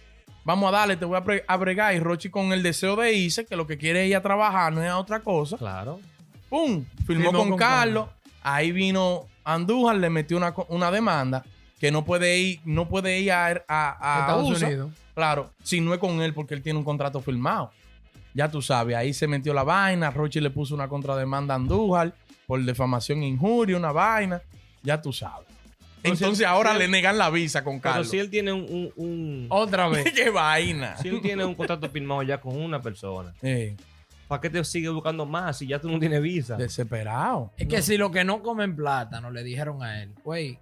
vamos 0.43 0.67
a 0.67 0.77
darle, 0.79 0.97
te 0.97 1.05
voy 1.05 1.17
a, 1.47 1.57
bregar. 1.57 1.95
Y 1.95 1.99
Rochi 1.99 2.29
con 2.29 2.51
el 2.51 2.61
deseo 2.61 2.97
de 2.97 3.13
irse, 3.13 3.45
que 3.45 3.55
lo 3.55 3.65
que 3.65 3.77
quiere 3.77 4.03
es 4.03 4.09
ir 4.09 4.17
a 4.17 4.21
trabajar, 4.21 4.73
no 4.73 4.83
es 4.83 4.89
a 4.89 4.97
otra 4.97 5.21
cosa. 5.21 5.57
Claro. 5.57 6.01
¡Pum! 6.49 6.83
Firmó 7.07 7.23
Firmó 7.23 7.39
con, 7.39 7.49
con 7.51 7.57
Carlos. 7.57 8.09
Ahí 8.41 8.73
vino 8.73 9.25
Andújar, 9.53 9.95
le 9.97 10.09
metió 10.09 10.37
una, 10.37 10.53
una 10.69 10.91
demanda 10.91 11.43
que 11.79 11.91
no 11.91 12.03
puede 12.05 12.37
ir, 12.37 12.59
no 12.65 12.87
puede 12.89 13.19
ir 13.19 13.31
a, 13.31 13.45
a- 13.67 14.17
a 14.17 14.19
Estados 14.21 14.49
USA. 14.49 14.67
Unidos. 14.67 14.91
Claro, 15.15 15.51
si 15.63 15.81
no 15.81 15.93
es 15.93 15.99
con 15.99 16.21
él 16.21 16.33
porque 16.33 16.53
él 16.53 16.61
tiene 16.61 16.79
un 16.79 16.85
contrato 16.85 17.21
firmado. 17.21 17.71
Ya 18.33 18.49
tú 18.49 18.61
sabes, 18.61 18.95
ahí 18.95 19.13
se 19.13 19.27
metió 19.27 19.53
la 19.53 19.63
vaina. 19.63 20.11
Rochi 20.11 20.39
le 20.39 20.49
puso 20.49 20.75
una 20.75 20.87
contrademanda 20.87 21.53
a 21.53 21.57
Andújar 21.57 22.13
por 22.47 22.61
defamación 22.63 23.23
e 23.23 23.27
injuria, 23.27 23.75
una 23.77 23.91
vaina. 23.91 24.41
Ya 24.83 25.01
tú 25.01 25.11
sabes. 25.11 25.47
Pero 26.01 26.13
Entonces 26.13 26.45
ahora 26.45 26.69
si 26.71 26.75
él- 26.77 26.79
le 26.83 26.87
negan 26.89 27.17
la 27.17 27.29
visa 27.29 27.63
con 27.63 27.79
Pero 27.81 27.91
Carlos. 27.93 28.09
si 28.09 28.17
él 28.19 28.29
tiene 28.29 28.53
un, 28.53 28.61
un, 28.61 28.93
un- 28.95 29.45
Otra 29.49 29.89
vez. 29.89 30.09
¡Qué 30.15 30.29
vaina! 30.29 30.95
si 30.97 31.09
él 31.09 31.19
tiene 31.21 31.43
un 31.43 31.55
contrato 31.55 31.89
firmado 31.89 32.23
ya 32.23 32.39
con 32.39 32.55
una 32.55 32.81
persona, 32.81 33.33
Eh, 33.41 33.75
¿para 34.29 34.39
qué 34.39 34.49
te 34.49 34.63
sigue 34.63 34.87
buscando 34.87 35.25
más 35.25 35.57
si 35.57 35.67
ya 35.67 35.79
tú 35.81 35.89
no 35.91 35.99
tienes 35.99 36.21
visa? 36.21 36.55
desesperado. 36.55 37.51
Es 37.57 37.67
que 37.67 37.81
si 37.81 37.97
lo 37.97 38.11
que 38.11 38.23
no 38.23 38.41
comen 38.41 38.75
plátano 38.77 39.29
le 39.31 39.43
dijeron 39.43 39.83
a 39.83 40.01
él, 40.03 40.11
güey, 40.23 40.57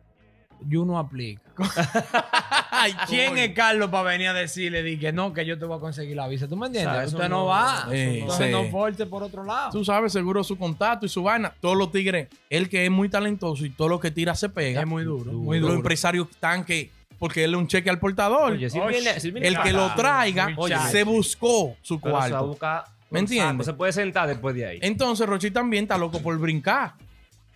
yo 0.61 0.85
no 0.85 0.97
aplica. 0.97 1.43
Ay, 2.71 2.93
¿Quién 3.07 3.29
coño. 3.31 3.41
es 3.43 3.51
Carlos 3.53 3.89
para 3.89 4.09
venir 4.09 4.27
a 4.29 4.33
decirle 4.33 4.81
di 4.83 4.97
que 4.97 5.11
no, 5.11 5.33
que 5.33 5.45
yo 5.45 5.57
te 5.59 5.65
voy 5.65 5.77
a 5.77 5.79
conseguir 5.79 6.15
la 6.15 6.27
visa? 6.27 6.47
¿Tú 6.47 6.57
me 6.57 6.67
entiendes? 6.67 6.91
O 6.91 6.95
sea, 6.95 7.03
eso 7.03 7.15
Usted 7.17 7.29
no, 7.29 7.37
no- 7.41 7.45
va. 7.45 7.81
eso 7.83 7.91
Eh, 7.93 8.19
Entonces 8.21 8.45
sí. 8.47 8.51
no 8.51 8.63
force 8.71 9.05
por 9.05 9.21
otro 9.23 9.43
lado. 9.43 9.71
Tú 9.71 9.85
sabes, 9.85 10.11
seguro 10.13 10.43
su 10.43 10.57
contacto 10.57 11.05
y 11.05 11.09
su 11.09 11.21
vaina. 11.23 11.53
Todos 11.59 11.77
los 11.77 11.91
tigres, 11.91 12.27
él 12.49 12.69
que 12.69 12.85
es 12.85 12.91
muy 12.91 13.09
talentoso 13.09 13.65
y 13.65 13.69
todo 13.69 13.87
lo 13.89 13.99
que 13.99 14.09
tira 14.11 14.33
se 14.33 14.49
pega. 14.49 14.81
es 14.81 14.87
muy 14.87 15.03
duro. 15.03 15.25
Duro. 15.31 15.37
Muy 15.43 15.59
los 15.59 15.67
duro. 15.69 15.77
empresarios 15.79 16.27
están 16.31 16.63
que, 16.65 16.89
porque 17.19 17.43
él 17.43 17.51
es 17.51 17.57
un 17.57 17.67
cheque 17.67 17.89
al 17.89 17.99
portador. 17.99 18.53
Oye, 18.53 18.69
si 18.69 18.77
él 18.77 18.83
Oye, 18.83 18.99
viene, 19.01 19.19
si 19.19 19.27
él 19.27 19.33
viene 19.33 19.47
el 19.49 19.59
que 19.61 19.73
lo 19.73 19.93
traiga 19.95 20.53
Oye, 20.57 20.75
se 20.89 21.03
buscó 21.03 21.75
su 21.81 21.99
pero 21.99 22.15
se 22.23 22.31
va 22.31 22.39
a 22.39 22.41
cuarto. 22.41 22.91
¿Me 23.09 23.19
entiendes? 23.19 23.65
Se 23.65 23.73
puede 23.73 23.93
sentar 23.93 24.27
después 24.27 24.55
de 24.55 24.65
ahí. 24.65 24.79
Entonces 24.81 25.27
Rochi 25.27 25.51
también 25.51 25.83
está 25.85 25.97
loco 25.97 26.21
por 26.21 26.37
brincar. 26.37 26.93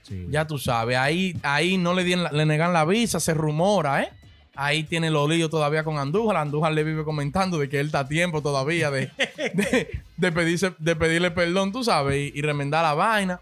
Sí. 0.04 0.28
Ya 0.30 0.46
tú 0.48 0.58
sabes, 0.58 0.98
ahí, 0.98 1.38
ahí 1.44 1.78
no 1.78 1.94
le, 1.94 2.16
la- 2.16 2.32
le 2.32 2.46
negan 2.46 2.74
la 2.74 2.86
visa, 2.86 3.20
se 3.20 3.34
rumora, 3.34 4.04
¿eh? 4.04 4.10
Ahí 4.56 4.84
tiene 4.84 5.10
los 5.10 5.30
líos 5.30 5.50
todavía 5.50 5.84
con 5.84 5.98
Andújar. 5.98 6.36
Andújar 6.38 6.74
le 6.74 6.84
vive 6.84 7.04
comentando 7.06 7.58
de 7.58 7.70
que 7.70 7.80
él 7.80 7.86
está 7.88 8.00
a 8.00 8.08
tiempo 8.08 8.42
todavía 8.42 8.92
de, 8.92 9.10
de, 9.54 10.02
de 10.18 10.32
pedirse, 10.32 10.74
de 10.78 10.96
pedirle 10.96 11.32
perdón, 11.32 11.72
tú 11.72 11.84
sabes, 11.84 12.18
y, 12.34 12.38
y 12.38 12.42
remendar 12.42 12.84
la 12.84 12.94
vaina. 12.94 13.40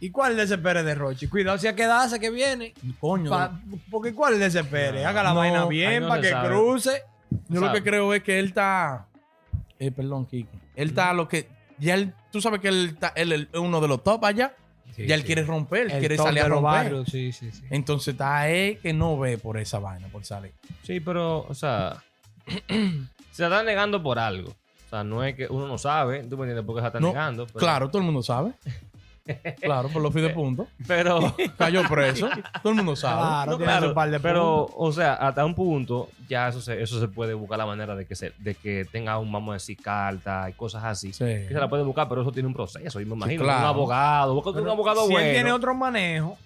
¿Y 0.00 0.10
cuál 0.10 0.36
desespere 0.36 0.82
de 0.82 0.94
Rochi? 0.94 1.28
Cuidado 1.28 1.58
si 1.58 1.66
a 1.66 1.74
quedarse 1.74 2.18
que 2.18 2.30
viene. 2.30 2.74
Coño, 3.00 3.30
Pa- 3.30 3.60
porque 3.90 4.12
¿cuál 4.14 4.38
desespere? 4.38 5.04
Haga 5.04 5.22
la 5.22 5.30
No, 5.30 5.36
vaina 5.36 5.66
bien 5.66 6.02
no 6.02 6.08
para 6.08 6.22
que 6.22 6.30
sabe. 6.30 6.48
cruce. 6.48 7.02
yo 7.48 7.60
lo 7.60 7.66
sabe. 7.68 7.78
que 7.82 7.90
creo 7.90 8.12
es 8.14 8.22
que 8.22 8.38
él 8.38 8.46
está. 8.46 9.06
Eh, 9.78 9.90
perdón, 9.90 10.26
Kike. 10.26 10.58
Él 10.80 10.88
está 10.88 11.12
lo 11.12 11.28
que. 11.28 11.48
Ya 11.78 11.94
él, 11.94 12.12
tú 12.30 12.40
sabes 12.40 12.60
que 12.60 12.68
él, 12.68 12.90
está, 12.94 13.08
él 13.16 13.32
es 13.32 13.58
uno 13.58 13.80
de 13.80 13.88
los 13.88 14.02
top 14.04 14.24
allá. 14.24 14.54
ya 14.96 15.14
él 15.14 15.24
quiere 15.24 15.42
romper, 15.44 15.86
él 15.86 15.90
El 15.92 15.98
quiere 16.00 16.16
salir 16.16 16.42
a 16.42 16.48
romper. 16.48 16.62
barrios, 16.62 17.08
sí, 17.08 17.32
sí, 17.32 17.50
sí. 17.52 17.62
Entonces 17.70 18.14
está 18.14 18.48
él 18.50 18.78
que 18.80 18.92
no 18.92 19.18
ve 19.18 19.38
por 19.38 19.56
esa 19.58 19.78
vaina, 19.78 20.08
por 20.08 20.24
salir. 20.24 20.52
Sí, 20.82 21.00
pero, 21.00 21.46
o 21.48 21.54
sea, 21.54 22.02
se 23.30 23.44
está 23.44 23.62
negando 23.62 24.02
por 24.02 24.18
algo. 24.18 24.50
O 24.50 24.90
sea, 24.90 25.04
no 25.04 25.22
es 25.24 25.34
que 25.36 25.46
uno 25.48 25.66
no 25.68 25.78
sabe, 25.78 26.24
tú 26.24 26.36
me 26.36 26.42
entiendes 26.44 26.64
por 26.64 26.74
qué 26.74 26.80
se 26.82 26.86
está 26.88 27.00
No, 27.00 27.08
negando. 27.08 27.46
pero 27.46 27.58
Claro, 27.58 27.88
todo 27.88 27.98
el 27.98 28.04
mundo 28.06 28.22
sabe. 28.22 28.52
Claro, 29.60 29.88
por 29.88 30.02
los 30.02 30.12
de 30.14 30.30
punto. 30.30 30.66
Pero, 30.86 31.34
Cayó 31.58 31.82
preso. 31.88 32.28
Todo 32.62 32.70
el 32.70 32.76
mundo 32.76 32.96
sabe. 32.96 33.20
Claro, 33.20 33.50
no, 33.52 33.56
tiene 33.58 33.72
claro, 33.72 33.88
su 33.88 33.94
par 33.94 34.10
de 34.10 34.20
pero, 34.20 34.66
o 34.76 34.92
sea, 34.92 35.14
hasta 35.14 35.44
un 35.44 35.54
punto, 35.54 36.08
ya 36.28 36.48
eso 36.48 36.60
se, 36.60 36.82
eso 36.82 37.00
se 37.00 37.08
puede 37.08 37.34
buscar 37.34 37.58
la 37.58 37.66
manera 37.66 37.94
de 37.94 38.06
que 38.06 38.14
se, 38.14 38.32
de 38.38 38.54
que 38.54 38.84
tenga 38.90 39.18
un, 39.18 39.30
vamos 39.30 39.50
a 39.50 39.54
decir, 39.54 39.76
carta 39.82 40.48
y 40.50 40.52
cosas 40.54 40.84
así. 40.84 41.12
Sí. 41.12 41.24
Que 41.24 41.48
se 41.48 41.54
la 41.54 41.68
puede 41.68 41.82
buscar, 41.82 42.08
pero 42.08 42.22
eso 42.22 42.32
tiene 42.32 42.46
un 42.48 42.54
proceso. 42.54 43.00
Y 43.00 43.04
me 43.04 43.14
imagino, 43.14 43.42
claro. 43.44 43.60
un 43.60 43.66
abogado, 43.66 44.34
busca 44.34 44.50
un 44.50 44.68
abogado 44.68 45.06
si 45.06 45.12
bueno. 45.12 45.26
él 45.28 45.34
tiene 45.34 45.52
otro 45.52 45.74
manejo, 45.74 46.36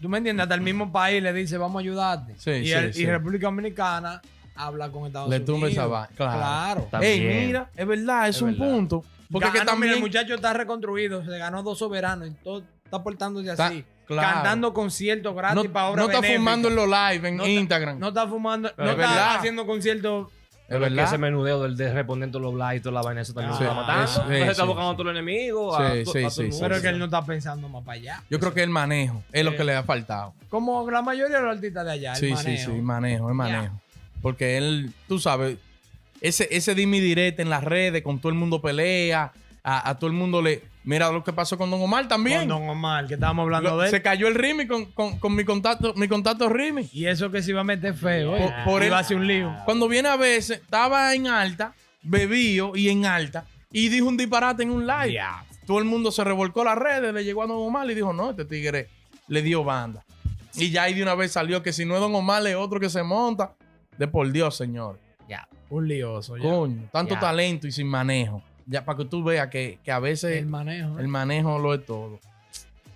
tú 0.00 0.08
me 0.08 0.18
entiendes, 0.18 0.44
hasta 0.44 0.54
el 0.54 0.60
mismo 0.60 0.90
país 0.92 1.22
le 1.22 1.32
dice, 1.32 1.56
vamos 1.58 1.76
a 1.76 1.80
ayudarte. 1.80 2.34
Sí, 2.38 2.50
y, 2.50 2.66
sí, 2.66 2.72
el- 2.72 2.94
sí. 2.94 3.02
y 3.02 3.06
República 3.06 3.46
Dominicana 3.46 4.20
habla 4.54 4.88
con 4.90 5.06
Estados 5.06 5.28
Le 5.28 5.36
Unidos. 5.36 5.54
tumba 5.54 5.68
esa 5.68 5.86
vaina. 5.86 6.08
Claro. 6.16 6.38
Claro. 6.38 6.88
También. 6.90 7.12
Ey, 7.12 7.46
mira, 7.46 7.70
es 7.76 7.86
verdad, 7.86 8.28
es, 8.28 8.36
Es 8.36 8.42
un 8.42 8.52
verdad. 8.52 8.66
punto. 8.70 9.04
Porque 9.30 9.50
que 9.50 9.58
también. 9.58 9.80
mira, 9.80 9.94
el 9.94 10.00
muchacho 10.00 10.34
está 10.34 10.52
reconstruido, 10.52 11.24
se 11.24 11.38
ganó 11.38 11.62
dos 11.62 11.78
soberanos 11.78 12.28
y 12.28 12.30
todo 12.42 12.62
está 12.84 13.02
portándose 13.02 13.50
Está- 13.50 13.66
así. 13.66 13.84
claro. 14.06 14.34
Cantando 14.34 14.72
conciertos 14.72 15.34
gratis 15.34 15.64
no, 15.64 15.72
para 15.72 15.88
obras 15.88 15.96
no 16.04 16.10
está 16.10 16.20
benéficas. 16.20 16.40
fumando 16.40 16.68
en 16.68 16.76
los 16.76 16.86
live 16.88 17.28
en 17.28 17.36
No 17.36 17.42
está- 17.44 17.60
Instagram. 17.60 17.98
No 17.98 18.08
está 18.08 18.26
fumando, 18.28 18.70
Pero 18.76 18.84
no 18.86 18.92
es 18.92 18.98
está 18.98 19.10
verdad. 19.10 19.36
haciendo 19.36 19.66
conciertos. 19.66 20.28
es 20.68 20.72
que 20.74 20.78
verdad. 20.80 21.04
ese 21.04 21.18
menudeo 21.18 21.62
del 21.62 21.76
de 21.76 21.92
responder 21.94 22.28
todos 22.32 22.42
los 22.42 22.54
likes 22.54 22.78
y 22.78 22.80
toda 22.80 22.94
la 22.96 23.02
vaina, 23.02 23.20
eso 23.20 23.32
también 23.32 23.54
Ah, 23.54 23.56
se 23.58 23.62
está 23.64 23.74
matando. 23.76 24.02
eso, 24.04 24.12
Entonces 24.22 24.42
sí, 24.42 24.50
está 24.50 24.62
sí, 24.62 24.66
buscando 24.66 24.88
a 24.88 24.92
sí. 24.92 24.96
todos 24.96 25.06
los 25.06 25.14
enemigos. 25.14 25.78
a 25.78 25.92
Sí, 25.92 26.04
to- 26.04 26.10
sí, 26.12 26.18
a 26.18 26.22
todo 26.22 26.22
sí, 26.22 26.26
el 26.26 26.30
sí. 26.30 26.42
mundo. 26.42 26.58
Pero 26.60 26.74
es 26.76 26.82
que 26.82 26.88
él 26.88 26.98
no 26.98 27.04
está 27.04 27.24
pensando 27.24 27.68
más 27.68 27.84
para 27.84 27.98
allá. 27.98 28.22
Yo 28.28 28.40
creo 28.40 28.52
que 28.54 28.62
el 28.64 28.70
manejo 28.70 29.22
es 29.32 29.44
lo 29.44 29.50
Sí. 29.52 29.56
que 29.58 29.64
le 29.64 29.74
ha 29.76 29.82
faltado. 29.84 30.34
Como 30.48 30.90
la 30.90 31.02
mayoría 31.02 31.36
de 31.38 31.42
los 31.44 31.54
artistas 31.54 31.84
de 31.84 31.92
allá, 31.92 32.12
el 32.14 32.18
Sí, 32.18 32.26
sí, 32.28 32.32
manejo. 32.34 32.72
sí, 32.72 32.80
manejo, 32.80 33.28
es 33.28 33.34
manejo. 33.36 33.80
Porque 34.22 34.56
él, 34.58 34.92
tú 35.06 35.20
sabes, 35.20 35.56
ese, 36.20 36.48
ese 36.50 36.74
dime 36.74 37.00
direte 37.00 37.42
en 37.42 37.50
las 37.50 37.62
redes, 37.64 38.02
con 38.02 38.18
todo 38.20 38.30
el 38.30 38.38
mundo 38.38 38.60
pelea, 38.62 39.32
a, 39.62 39.88
a 39.90 39.98
todo 39.98 40.08
el 40.08 40.12
mundo 40.16 40.40
le. 40.42 40.62
Mira 40.84 41.10
lo 41.10 41.24
que 41.24 41.32
pasó 41.32 41.58
con 41.58 41.68
Don 41.70 41.82
Omar 41.82 42.06
también. 42.06 42.40
Con 42.40 42.48
Don 42.48 42.68
Omar, 42.68 43.06
que 43.08 43.14
estábamos 43.14 43.42
hablando 43.42 43.70
Lo- 43.70 43.78
de 43.78 43.86
él. 43.86 43.90
se 43.90 44.00
cayó 44.02 44.28
el 44.28 44.36
Rimi 44.36 44.68
con, 44.68 44.84
con, 44.92 45.18
con 45.18 45.34
mi 45.34 45.44
contacto, 45.44 45.92
mi 45.94 46.06
contacto 46.06 46.48
Rimi. 46.48 46.88
Y 46.92 47.06
eso 47.06 47.30
que 47.32 47.42
se 47.42 47.50
iba 47.50 47.62
a 47.62 47.64
meter 47.64 47.92
feo. 47.94 48.30
Por- 48.30 48.40
¿eh? 48.40 48.54
por 48.64 48.82
iba 48.82 48.86
él- 48.86 48.94
a 48.94 48.98
hacer 49.00 49.16
un 49.16 49.26
lío. 49.26 49.52
Cuando 49.64 49.88
viene 49.88 50.08
a 50.08 50.16
veces, 50.16 50.60
estaba 50.60 51.12
en 51.14 51.26
alta, 51.26 51.74
bebío 52.02 52.76
y 52.76 52.88
en 52.88 53.04
alta, 53.06 53.44
y 53.72 53.88
dijo 53.88 54.06
un 54.06 54.16
disparate 54.16 54.62
en 54.62 54.70
un 54.70 54.86
live. 54.86 55.18
Todo 55.66 55.80
el 55.80 55.84
mundo 55.84 56.12
se 56.12 56.22
revolcó 56.22 56.62
las 56.62 56.78
redes, 56.78 57.12
le 57.12 57.24
llegó 57.24 57.42
a 57.42 57.46
Don 57.48 57.56
Omar 57.56 57.90
y 57.90 57.94
dijo, 57.94 58.12
no, 58.12 58.30
este 58.30 58.44
tigre 58.44 58.88
le 59.26 59.42
dio 59.42 59.64
banda. 59.64 60.04
Y 60.54 60.70
ya 60.70 60.84
ahí 60.84 60.94
de 60.94 61.02
una 61.02 61.16
vez 61.16 61.32
salió 61.32 61.62
que 61.64 61.72
si 61.72 61.84
no 61.84 61.94
es 61.96 62.00
Don 62.00 62.14
Omar, 62.14 62.46
es 62.46 62.54
otro 62.54 62.78
que 62.78 62.88
se 62.88 63.02
monta. 63.02 63.54
De 63.98 64.06
por 64.06 64.30
Dios, 64.30 64.56
señor. 64.56 65.00
Ya. 65.28 65.46
Un 65.70 65.88
lioso. 65.88 66.36
ya. 66.36 66.42
Coño, 66.42 66.88
tanto 66.92 67.14
Ya. 67.14 67.20
talento 67.20 67.66
y 67.66 67.72
sin 67.72 67.86
manejo. 67.88 68.42
Ya 68.66 68.84
para 68.84 68.98
que 68.98 69.04
tú 69.04 69.22
veas 69.22 69.48
que, 69.48 69.78
que 69.84 69.92
a 69.92 69.98
veces 69.98 70.36
El 70.38 70.46
manejo. 70.46 70.98
el 70.98 71.08
manejo 71.08 71.58
lo 71.58 71.74
es 71.74 71.84
todo. 71.86 72.18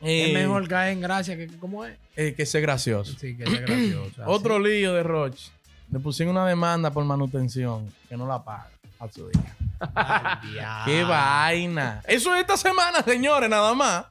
es 0.00 0.30
Eh, 0.30 0.32
mejor 0.32 0.66
caer 0.68 0.92
en 0.94 1.00
gracia 1.00 1.36
que 1.36 1.46
¿cómo 1.58 1.84
es? 1.84 1.96
eh, 2.16 2.34
que 2.36 2.44
ser 2.46 2.62
gracioso. 2.62 3.12
Sí, 3.18 3.36
que 3.36 3.44
es 3.44 3.60
gracioso. 3.60 4.22
Otro 4.26 4.58
lío 4.58 4.92
de 4.94 5.02
Roche. 5.02 5.50
Le 5.90 5.98
pusieron 5.98 6.36
una 6.36 6.46
demanda 6.46 6.90
por 6.90 7.04
manutención 7.04 7.92
que 8.08 8.16
no 8.16 8.26
la 8.26 8.42
paga 8.44 8.70
a 9.00 9.08
su 9.08 9.28
hija. 9.30 9.56
¡Qué 10.86 11.02
vaina! 11.04 12.02
Eso 12.06 12.34
es 12.34 12.40
esta 12.42 12.56
semana, 12.56 13.02
señores, 13.02 13.48
nada 13.50 13.74
más. 13.74 14.04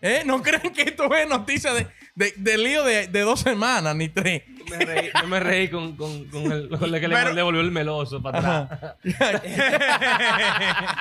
¿Eh? 0.00 0.22
No 0.24 0.40
creen 0.42 0.72
que 0.72 0.82
esto 0.82 1.12
es 1.14 1.28
noticia 1.28 1.72
de, 1.74 1.86
de, 2.14 2.32
de 2.36 2.58
lío 2.58 2.84
de, 2.84 3.08
de 3.08 3.20
dos 3.20 3.40
semanas, 3.40 3.94
ni 3.96 4.08
tres. 4.08 4.42
Me 4.70 4.84
reí, 4.84 5.10
yo 5.20 5.28
me 5.28 5.40
reí 5.40 5.68
con, 5.68 5.96
con, 5.96 6.24
con 6.26 6.52
el, 6.52 6.68
con 6.68 6.94
el 6.94 7.00
que 7.00 7.08
le 7.08 7.34
devolvió 7.34 7.60
el 7.60 7.72
meloso 7.72 8.22
para 8.22 8.38
atrás. 8.38 8.94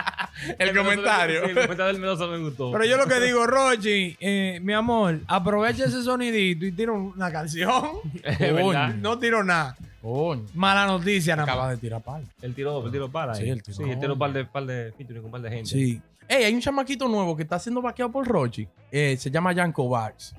El 0.57 0.75
comentario. 0.75 1.43
El 1.43 1.53
comentario 1.53 1.85
del 1.87 1.99
meloso 1.99 2.27
me 2.29 2.39
gustó. 2.39 2.71
Pero 2.71 2.85
yo 2.85 2.97
lo 2.97 3.07
que 3.07 3.19
digo, 3.19 3.45
Rochi, 3.45 4.15
eh, 4.19 4.59
mi 4.61 4.73
amor, 4.73 5.19
aprovecha 5.27 5.85
ese 5.85 6.01
sonidito 6.01 6.65
y 6.65 6.71
tira 6.71 6.93
una 6.93 7.31
canción. 7.31 7.83
No 8.99 9.19
tiro 9.19 9.43
nada. 9.43 9.75
Coño. 10.01 10.45
Mala 10.53 10.85
noticia, 10.85 11.35
nada 11.35 11.51
Acaba 11.51 11.69
de 11.71 11.77
tirar 11.77 12.01
palo. 12.01 12.25
El 12.41 12.55
tiro, 12.55 12.85
el 12.85 12.91
tiro 12.91 13.11
para. 13.11 13.35
Sí, 13.35 13.43
ahí. 13.43 13.49
el 13.49 13.61
tiro. 13.61 13.77
Sí, 13.77 13.83
el 13.83 13.99
tiro 13.99 14.17
par 14.17 14.31
de, 14.31 14.45
par 14.45 14.65
de 14.65 14.93
featuring 14.97 15.21
con 15.21 15.25
un 15.25 15.31
par 15.31 15.41
de 15.41 15.49
gente. 15.49 15.69
Sí. 15.69 16.01
Ey, 16.27 16.45
hay 16.45 16.53
un 16.53 16.61
chamaquito 16.61 17.07
nuevo 17.07 17.35
que 17.35 17.43
está 17.43 17.59
siendo 17.59 17.81
vaqueado 17.81 18.11
por 18.11 18.27
Rochi. 18.27 18.67
Eh, 18.91 19.17
se 19.19 19.29
llama 19.29 19.53
Janko 19.53 19.89
Bax. 19.89 20.33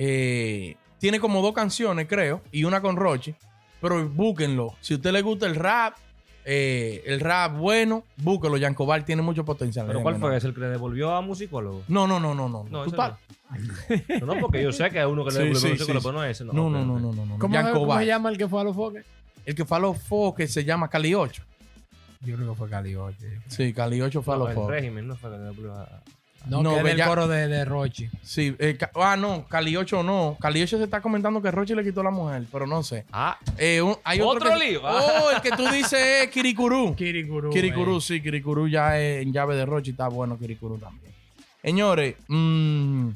Eh, 0.00 0.76
tiene 0.98 1.18
como 1.20 1.42
dos 1.42 1.52
canciones, 1.52 2.06
creo, 2.08 2.40
y 2.52 2.62
una 2.64 2.80
con 2.80 2.96
Rochi. 2.96 3.34
Pero 3.80 4.08
búsquenlo. 4.08 4.74
Si 4.80 4.94
a 4.94 4.96
usted 4.96 5.12
le 5.12 5.22
gusta 5.22 5.46
el 5.46 5.54
rap, 5.56 5.96
eh, 6.44 7.02
el 7.06 7.20
rap 7.20 7.56
bueno, 7.56 8.04
búsquenlo. 8.16 8.58
Janko 8.60 8.86
Bax 8.86 9.04
tiene 9.04 9.22
mucho 9.22 9.44
potencial. 9.44 9.86
¿Pero 9.86 10.02
cuál 10.02 10.16
fue 10.16 10.36
ese? 10.36 10.46
¿El 10.48 10.54
que 10.54 10.60
le 10.60 10.68
devolvió 10.68 11.14
a 11.14 11.20
musicólogo? 11.20 11.82
No, 11.88 12.06
no, 12.06 12.18
no, 12.18 12.34
no, 12.34 12.48
no. 12.48 12.64
No, 12.70 12.84
ese 12.84 12.90
estás- 12.90 13.18
No, 14.20 14.26
no, 14.34 14.40
porque 14.40 14.62
yo 14.62 14.72
sé 14.72 14.88
que 14.90 15.00
hay 15.00 15.06
uno 15.06 15.24
que 15.24 15.30
le 15.30 15.36
Sí, 15.36 15.38
devolvió 15.44 15.60
sí, 15.60 15.66
a 15.66 15.70
musicólogo, 15.70 16.00
sí, 16.00 16.06
pero 16.06 16.12
no 16.18 16.24
es 16.24 16.30
ese. 16.30 16.44
No, 16.44 16.52
No, 16.52 16.70
no, 16.70 16.84
no, 16.84 16.98
no, 16.98 17.12
no, 17.12 17.26
no. 17.26 17.38
¿Cómo, 17.38 17.98
se 17.98 18.06
llama 18.06 18.30
el 18.30 18.38
que 18.38 18.48
fue 18.48 18.60
a 18.60 18.64
los 18.64 18.74
foques? 18.76 19.04
El 19.44 19.54
que 19.54 19.64
fue 19.64 19.76
a 19.76 19.80
los 19.80 19.98
foques 20.02 20.52
se 20.52 20.64
llama 20.64 20.88
Cali 20.88 21.14
8. 21.14 21.42
Yo 22.22 22.34
creo 22.36 22.50
que 22.50 22.54
fue 22.56 22.68
Cali 22.68 22.94
8. 22.96 23.16
Sí, 23.48 23.72
Cali 23.72 24.00
8 24.00 24.22
fue 24.22 24.34
a 24.34 24.38
No, 24.38 24.44
los 24.44 24.50
el 24.50 24.54
foques. 24.56 24.70
régimen 24.70 25.06
no 25.06 25.16
fue 25.16 25.30
que 25.30 25.36
le 25.38 25.42
devolvió 25.44 25.74
a... 25.74 26.02
No, 26.48 26.62
No, 26.62 26.82
que 26.82 26.96
ya- 26.96 27.06
coro 27.06 27.28
de, 27.28 27.46
de 27.46 27.64
Rochi. 27.64 28.08
Sí, 28.22 28.54
eh, 28.58 28.78
ah, 28.96 29.16
no, 29.16 29.46
Cali 29.48 29.76
8 29.76 30.02
no. 30.02 30.36
Cali 30.40 30.62
8 30.62 30.78
se 30.78 30.84
está 30.84 31.00
comentando 31.00 31.40
que 31.42 31.50
Rochi 31.50 31.74
le 31.74 31.84
quitó 31.84 32.00
a 32.00 32.04
la 32.04 32.10
mujer, 32.10 32.44
pero 32.50 32.66
no 32.66 32.82
sé. 32.82 33.04
Ah, 33.12 33.38
Eh, 33.58 33.80
un- 33.82 33.96
hay 34.04 34.20
¿Otro 34.20 34.48
otro 34.48 34.58
que- 34.58 34.66
lío? 34.70 34.80
Oh, 34.84 35.30
el 35.34 35.40
que 35.42 35.50
tú 35.50 35.68
dices 35.68 35.92
es 36.24 36.28
Kirikuru. 36.30 36.94
Kirikuru. 36.96 37.50
Kirikuru, 37.50 37.98
eh. 37.98 38.00
sí, 38.00 38.20
Kirikuru 38.22 38.68
ya 38.68 38.98
es 38.98 39.22
en 39.22 39.32
llave 39.32 39.56
de 39.56 39.66
Rochi, 39.66 39.90
está 39.90 40.08
bueno 40.08 40.38
Kirikuru 40.38 40.78
también. 40.78 41.12
Señores, 41.62 42.14
mm, 42.28 43.08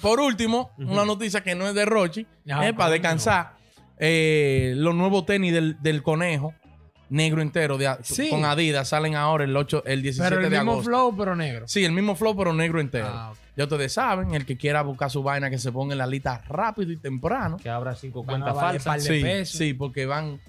por 0.00 0.20
último, 0.20 0.70
una 0.78 1.04
noticia 1.04 1.42
que 1.42 1.54
no 1.54 1.68
es 1.68 1.74
de 1.74 1.84
Rochi, 1.84 2.26
Ah, 2.50 2.72
para 2.76 2.90
descansar. 2.90 3.52
Eh, 3.98 4.72
los 4.76 4.94
nuevos 4.94 5.26
tenis 5.26 5.52
del, 5.52 5.76
del 5.82 6.02
conejo, 6.02 6.54
negro 7.10 7.42
entero, 7.42 7.76
de, 7.76 7.94
Sí. 8.02 8.30
con 8.30 8.44
Adidas, 8.44 8.88
salen 8.88 9.14
ahora 9.16 9.44
el 9.44 9.54
8, 9.56 9.82
el 9.84 10.00
17 10.02 10.28
Pero 10.30 10.44
el 10.44 10.50
de 10.50 10.56
mismo 10.58 10.72
agosto. 10.72 10.88
flow, 10.90 11.16
pero 11.16 11.36
negro. 11.36 11.68
Sí, 11.68 11.84
el 11.84 11.92
mismo 11.92 12.14
flow, 12.14 12.34
pero 12.36 12.52
negro 12.54 12.80
entero. 12.80 13.08
Ah. 13.10 13.32
Ya 13.56 13.64
ustedes 13.64 13.92
saben, 13.92 14.34
el 14.34 14.46
que 14.46 14.56
quiera 14.56 14.80
buscar 14.82 15.10
su 15.10 15.22
vaina, 15.22 15.50
que 15.50 15.58
se 15.58 15.70
ponga 15.70 15.92
en 15.92 15.98
la 15.98 16.06
lista 16.06 16.42
rápido 16.48 16.92
y 16.92 16.96
temprano. 16.96 17.56
que 17.58 17.68
abra 17.68 17.94
cinco 17.94 18.24
cuentas 18.24 18.54
falsas. 18.54 19.04
Sí, 19.04 19.20
pesos. 19.20 19.58
sí, 19.58 19.74
porque 19.74 20.06
van. 20.06 20.40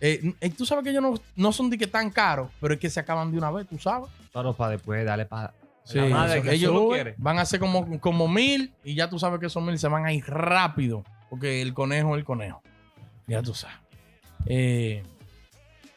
eh, 0.00 0.32
eh, 0.40 0.50
tú 0.50 0.64
sabes 0.64 0.84
que 0.84 0.90
ellos 0.90 1.02
no, 1.02 1.14
no 1.36 1.52
son 1.52 1.68
de 1.68 1.76
que 1.78 1.86
tan 1.86 2.10
caros, 2.10 2.50
pero 2.60 2.74
es 2.74 2.80
que 2.80 2.88
se 2.88 3.00
acaban 3.00 3.30
de 3.32 3.38
una 3.38 3.50
vez, 3.50 3.66
tú 3.66 3.78
sabes. 3.78 4.08
Pero 4.32 4.54
para 4.54 4.72
después, 4.72 5.04
dale 5.04 5.26
para... 5.26 5.52
Sí, 5.84 5.98
la 5.98 6.06
madre 6.08 6.38
eso- 6.38 6.42
que 6.48 6.54
ellos 6.54 6.80
quiere. 6.92 7.14
van 7.18 7.38
a 7.38 7.42
hacer 7.42 7.58
como, 7.58 7.98
como 8.00 8.28
mil 8.28 8.72
y 8.84 8.94
ya 8.94 9.10
tú 9.10 9.18
sabes 9.18 9.40
que 9.40 9.46
esos 9.46 9.62
mil 9.62 9.78
se 9.78 9.88
van 9.88 10.04
a 10.06 10.12
ir 10.12 10.24
rápido, 10.26 11.02
porque 11.30 11.60
el 11.62 11.74
conejo 11.74 12.14
es 12.14 12.18
el 12.20 12.24
conejo. 12.24 12.62
Ya 13.26 13.42
tú 13.42 13.54
sabes. 13.54 13.76
Eh, 14.46 15.02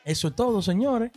eso 0.06 0.28
es 0.30 0.36
todo, 0.36 0.62
señores. 0.62 1.12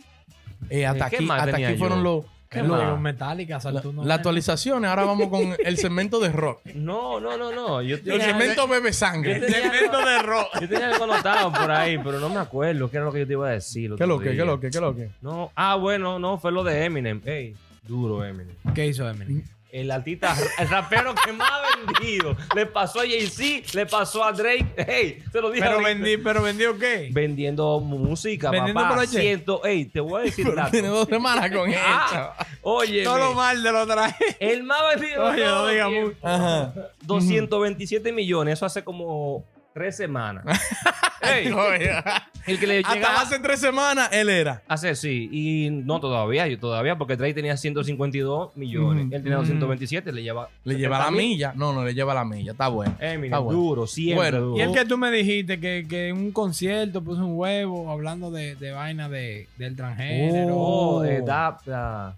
Eh, 0.69 0.85
hasta 0.85 1.09
¿qué 1.09 1.17
aquí, 1.17 1.27
hasta 1.29 1.57
aquí 1.57 1.77
fueron 1.77 1.99
yo? 1.99 2.03
los, 2.03 2.25
¿Qué 2.49 2.59
los- 2.63 2.69
más? 2.69 2.99
Metallica, 2.99 3.59
la- 3.63 3.81
menos. 3.83 4.09
actualizaciones. 4.09 4.89
Ahora 4.89 5.03
vamos 5.05 5.27
con 5.29 5.55
el 5.63 5.77
segmento 5.77 6.19
de 6.19 6.29
rock. 6.29 6.61
No, 6.75 7.19
no, 7.19 7.37
no, 7.37 7.51
no. 7.53 7.81
Yo 7.81 7.97
El 7.97 8.21
segmento 8.21 8.67
bebe 8.67 8.93
sangre. 8.93 9.39
Tenía- 9.39 9.61
Segmento 9.71 9.97
de 10.05 10.19
rock. 10.23 10.47
yo 10.61 10.69
tenía 10.69 10.87
algo 10.89 11.03
anotado 11.03 11.51
por 11.51 11.69
ahí, 11.71 11.97
pero 12.03 12.19
no 12.19 12.29
me 12.29 12.39
acuerdo 12.39 12.89
qué 12.89 12.97
era 12.97 13.05
lo 13.05 13.11
que 13.11 13.19
yo 13.19 13.27
te 13.27 13.33
iba 13.33 13.47
a 13.47 13.51
decir. 13.51 13.91
el 13.91 13.97
¿Qué 13.97 14.07
lo 14.07 14.19
que? 14.19 14.35
¿Qué 14.35 14.45
lo 14.45 14.59
que? 14.59 14.69
¿Qué 14.69 14.79
lo 14.79 14.95
que? 14.95 15.09
No, 15.21 15.51
ah, 15.55 15.75
bueno, 15.75 16.17
no, 16.19 16.37
fue 16.37 16.51
lo 16.51 16.63
de 16.63 16.85
Eminem. 16.85 17.21
Ey, 17.25 17.55
duro 17.87 18.23
Eminem. 18.25 18.55
¿Qué 18.73 18.87
hizo 18.87 19.07
Eminem? 19.07 19.43
El 19.69 19.91
artista, 19.91 20.35
el 20.59 20.69
rapero 20.69 21.13
que 21.13 21.33
más 21.33 21.51
ha 21.51 21.77
vendido. 21.99 22.35
Le 22.55 22.65
pasó 22.65 23.01
a 23.01 23.03
Jay-Z, 23.03 23.67
le 23.73 23.85
pasó 23.85 24.23
a 24.23 24.31
Drake. 24.31 24.65
Hey, 24.77 25.21
se 25.31 25.41
lo 25.41 25.49
dije 25.51 25.61
Pero 25.63 25.75
ahorita. 25.79 25.89
vendí, 25.93 26.17
pero 26.17 26.41
vendió 26.41 26.77
qué? 26.79 27.09
Vendiendo 27.11 27.79
música, 27.81 28.49
Vendiendo 28.49 28.81
papá. 28.81 29.05
Ciento, 29.05 29.63
ey, 29.65 29.85
te 29.85 29.99
voy 29.99 30.21
a 30.21 30.23
decir 30.25 30.55
dato. 30.55 30.71
tiene 30.71 30.87
dos 30.87 31.07
semanas 31.09 31.51
con 31.51 31.69
Ah, 31.77 32.33
oye, 32.61 33.03
Todo 33.03 33.17
lo 33.17 33.33
mal 33.33 33.61
de 33.61 33.71
lo 33.71 33.85
traje. 33.85 34.37
el 34.39 34.63
más 34.63 34.79
vendido. 34.95 35.25
Oye, 35.25 35.43
no 35.45 35.67
diga 35.67 35.89
mucho. 35.89 36.15
Ajá. 36.23 36.73
227 37.01 38.11
millones, 38.13 38.53
eso 38.53 38.65
hace 38.65 38.83
como 38.83 39.43
tres 39.77 39.95
semanas. 39.95 40.43
Ey, 41.21 41.47
el 42.47 42.59
que 42.59 42.67
le 42.67 42.79
Hasta 42.79 43.21
hace 43.21 43.39
tres 43.39 43.59
semanas 43.59 44.09
él 44.11 44.29
era. 44.29 44.61
hace 44.67 44.95
sí, 44.95 45.27
y 45.31 45.69
no 45.69 45.99
todavía, 45.99 46.47
yo 46.47 46.57
todavía, 46.59 46.97
porque 46.97 47.15
Drake 47.17 47.33
tenía 47.33 47.57
152 47.57 48.55
millones, 48.55 49.05
Ujú. 49.05 49.15
él 49.15 49.23
tenía 49.23 49.37
227, 49.37 50.11
le 50.11 50.23
lleva. 50.23 50.47
Le 50.63 50.75
lleva 50.77 50.97
la 50.99 51.05
70 51.05 51.17
mil. 51.21 51.29
milla. 51.29 51.53
No, 51.55 51.73
no, 51.73 51.83
le 51.83 51.93
lleva 51.93 52.13
la 52.13 52.23
milla. 52.23 52.51
Está 52.53 52.69
bueno. 52.69 52.95
Eminem, 52.99 53.25
Está 53.25 53.39
bueno. 53.39 53.59
duro, 53.59 53.87
siempre 53.87 54.15
Bueno, 54.15 54.39
duro. 54.39 54.57
Y 54.57 54.61
el 54.61 54.71
que 54.73 54.85
tú 54.85 54.97
me 54.97 55.11
dijiste 55.11 55.59
que, 55.59 55.85
que 55.89 56.09
en 56.09 56.17
un 56.17 56.31
concierto 56.31 57.03
puso 57.03 57.25
un 57.25 57.37
huevo 57.37 57.91
hablando 57.91 58.31
de, 58.31 58.55
de 58.55 58.71
vaina 58.71 59.09
de, 59.09 59.47
del 59.57 59.75
transgénero. 59.75 60.55
Oh, 60.55 61.03
eh, 61.03 61.21
da, 61.25 61.57
da, 61.65 62.15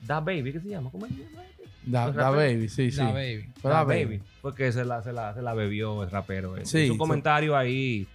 da 0.00 0.20
Baby, 0.20 0.52
¿qué 0.52 0.60
se 0.60 0.68
llama? 0.68 0.90
¿Cómo 0.90 1.06
es? 1.06 1.12
Da, 1.86 2.10
baby, 2.30 2.68
sí, 2.68 2.90
sí. 2.90 2.96
Da 2.98 3.12
baby. 3.12 3.48
Fue 3.62 3.70
Da 3.70 3.78
Da 3.78 3.84
baby. 3.84 4.04
baby. 4.04 4.22
Porque 4.42 4.72
se 4.72 4.84
la, 4.84 5.02
se 5.02 5.12
la, 5.12 5.32
se 5.34 5.40
la 5.42 5.54
bebió 5.54 6.02
el 6.02 6.10
rapero. 6.10 6.56
eh. 6.56 6.66
Sí, 6.66 6.80
Hizo 6.80 6.92
un 6.92 6.96
sí. 6.96 6.98
comentario 6.98 7.56
ahí 7.56 8.06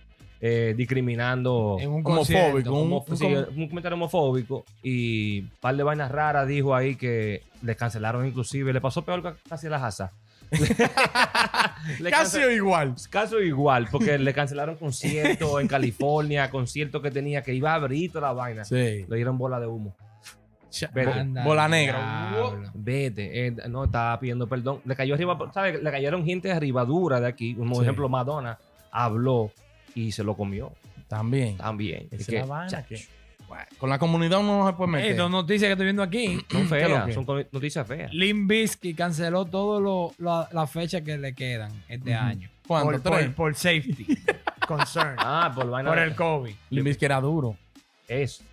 eh, 0.41 0.73
discriminando. 0.77 1.77
En 1.79 1.89
un 1.89 2.05
Homofóbico, 2.05 2.73
un- 2.73 2.91
homo- 2.91 3.05
sí, 3.15 3.25
un 3.55 3.67
comentario 3.67 3.95
homofóbico 3.95 4.65
y 4.83 5.41
un 5.41 5.51
par 5.61 5.75
de 5.77 5.83
vainas 5.83 6.11
raras 6.11 6.47
dijo 6.47 6.75
ahí 6.75 6.95
que 6.95 7.43
le 7.61 7.75
cancelaron 7.75 8.25
inclusive. 8.27 8.73
Le 8.73 8.81
pasó 8.81 9.03
peor 9.03 9.21
que 9.23 9.33
casi 9.49 9.67
a 9.67 9.69
la 9.71 9.85
Haza. 9.85 10.11
Casi 12.09 12.39
igual. 12.53 12.95
Caso 13.09 13.39
igual, 13.39 13.87
porque 13.91 14.17
le 14.17 14.33
cancelaron 14.33 14.75
concierto 14.75 15.59
en 15.59 15.67
California, 15.67 16.49
concierto 16.49 17.01
que 17.01 17.09
tenía 17.11 17.41
que 17.41 17.53
iba 17.53 17.71
a 17.71 17.75
abrir 17.75 18.11
toda 18.11 18.27
la 18.27 18.33
vaina. 18.33 18.63
Sí. 18.65 19.05
Le 19.07 19.15
dieron 19.15 19.37
bola 19.37 19.59
de 19.59 19.67
humo. 19.67 19.95
Anda, 21.19 21.43
Bola 21.43 21.67
negra. 21.67 22.29
diablo. 22.31 22.71
Vete, 22.73 23.47
eh, 23.47 23.51
no 23.69 23.83
estaba 23.85 24.19
pidiendo 24.19 24.47
perdón. 24.47 24.81
Le 24.85 24.95
cayó 24.95 25.15
arriba, 25.15 25.37
¿sabes? 25.53 25.81
Le 25.81 25.91
cayeron 25.91 26.25
gente 26.25 26.51
arriba 26.51 26.85
dura 26.85 27.19
de 27.19 27.27
aquí. 27.27 27.53
Como 27.55 27.75
Sí. 27.75 27.81
ejemplo, 27.81 28.07
Madonna 28.09 28.57
habló 28.91 29.51
y 29.95 30.11
se 30.11 30.23
lo 30.23 30.35
comió 30.35 30.71
También. 31.07 31.57
también. 31.57 32.07
Es 32.11 32.25
que, 32.27 32.39
la 32.39 32.45
vaina 32.45 32.67
chacho, 32.69 32.87
que- 32.89 33.21
Bueno, 33.47 33.65
con 33.77 33.89
la 33.89 33.99
comunidad 33.99 34.39
uno 34.39 34.59
no 34.63 34.67
se 34.67 34.73
puede 34.77 34.91
meter. 34.91 35.17
dos 35.17 35.29
noticias 35.29 35.67
que 35.67 35.71
estoy 35.73 35.85
viendo 35.85 36.03
aquí. 36.03 36.37
son 36.47 36.47
¿Qué 36.47 36.57
es 36.57 36.63
lo 36.63 36.69
feas, 37.05 37.13
son 37.13 37.25
noticias 37.51 37.85
feas. 37.87 38.13
Lim 38.13 38.47
Bisky 38.47 38.93
canceló 38.93 39.43
todas 39.45 40.13
las 40.51 40.71
fechas 40.71 41.01
que 41.01 41.17
le 41.17 41.33
quedan 41.35 41.71
este 41.89 42.13
año. 42.15 42.49
¿Cuánto? 42.65 42.91
Por, 42.91 43.01
¿Tres? 43.01 43.25
por, 43.27 43.35
por 43.35 43.55
safety. 43.55 44.05
Concern. 44.67 45.15
Ah, 45.17 45.51
por 45.53 45.69
vaina 45.69 45.89
por 45.89 45.99
de- 45.99 46.05
el 46.05 46.15
COVID. 46.15 46.53
Que 46.97 47.05
era 47.05 47.19
duro. 47.19 47.57
Eso. 48.07 48.43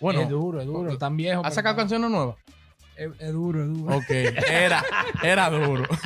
Bueno, 0.00 0.22
es 0.22 0.28
duro, 0.28 0.60
es 0.60 0.66
duro. 0.66 0.96
Tan 0.98 1.16
viejo. 1.16 1.42
¿ha 1.44 1.50
sacado 1.50 1.76
canciones 1.76 2.10
nuevas? 2.10 2.36
Es, 2.96 3.10
es 3.18 3.32
duro, 3.32 3.62
es 3.62 3.68
duro. 3.68 3.96
Ok, 3.96 4.10
era, 4.10 4.82
era 5.22 5.50
duro. 5.50 5.84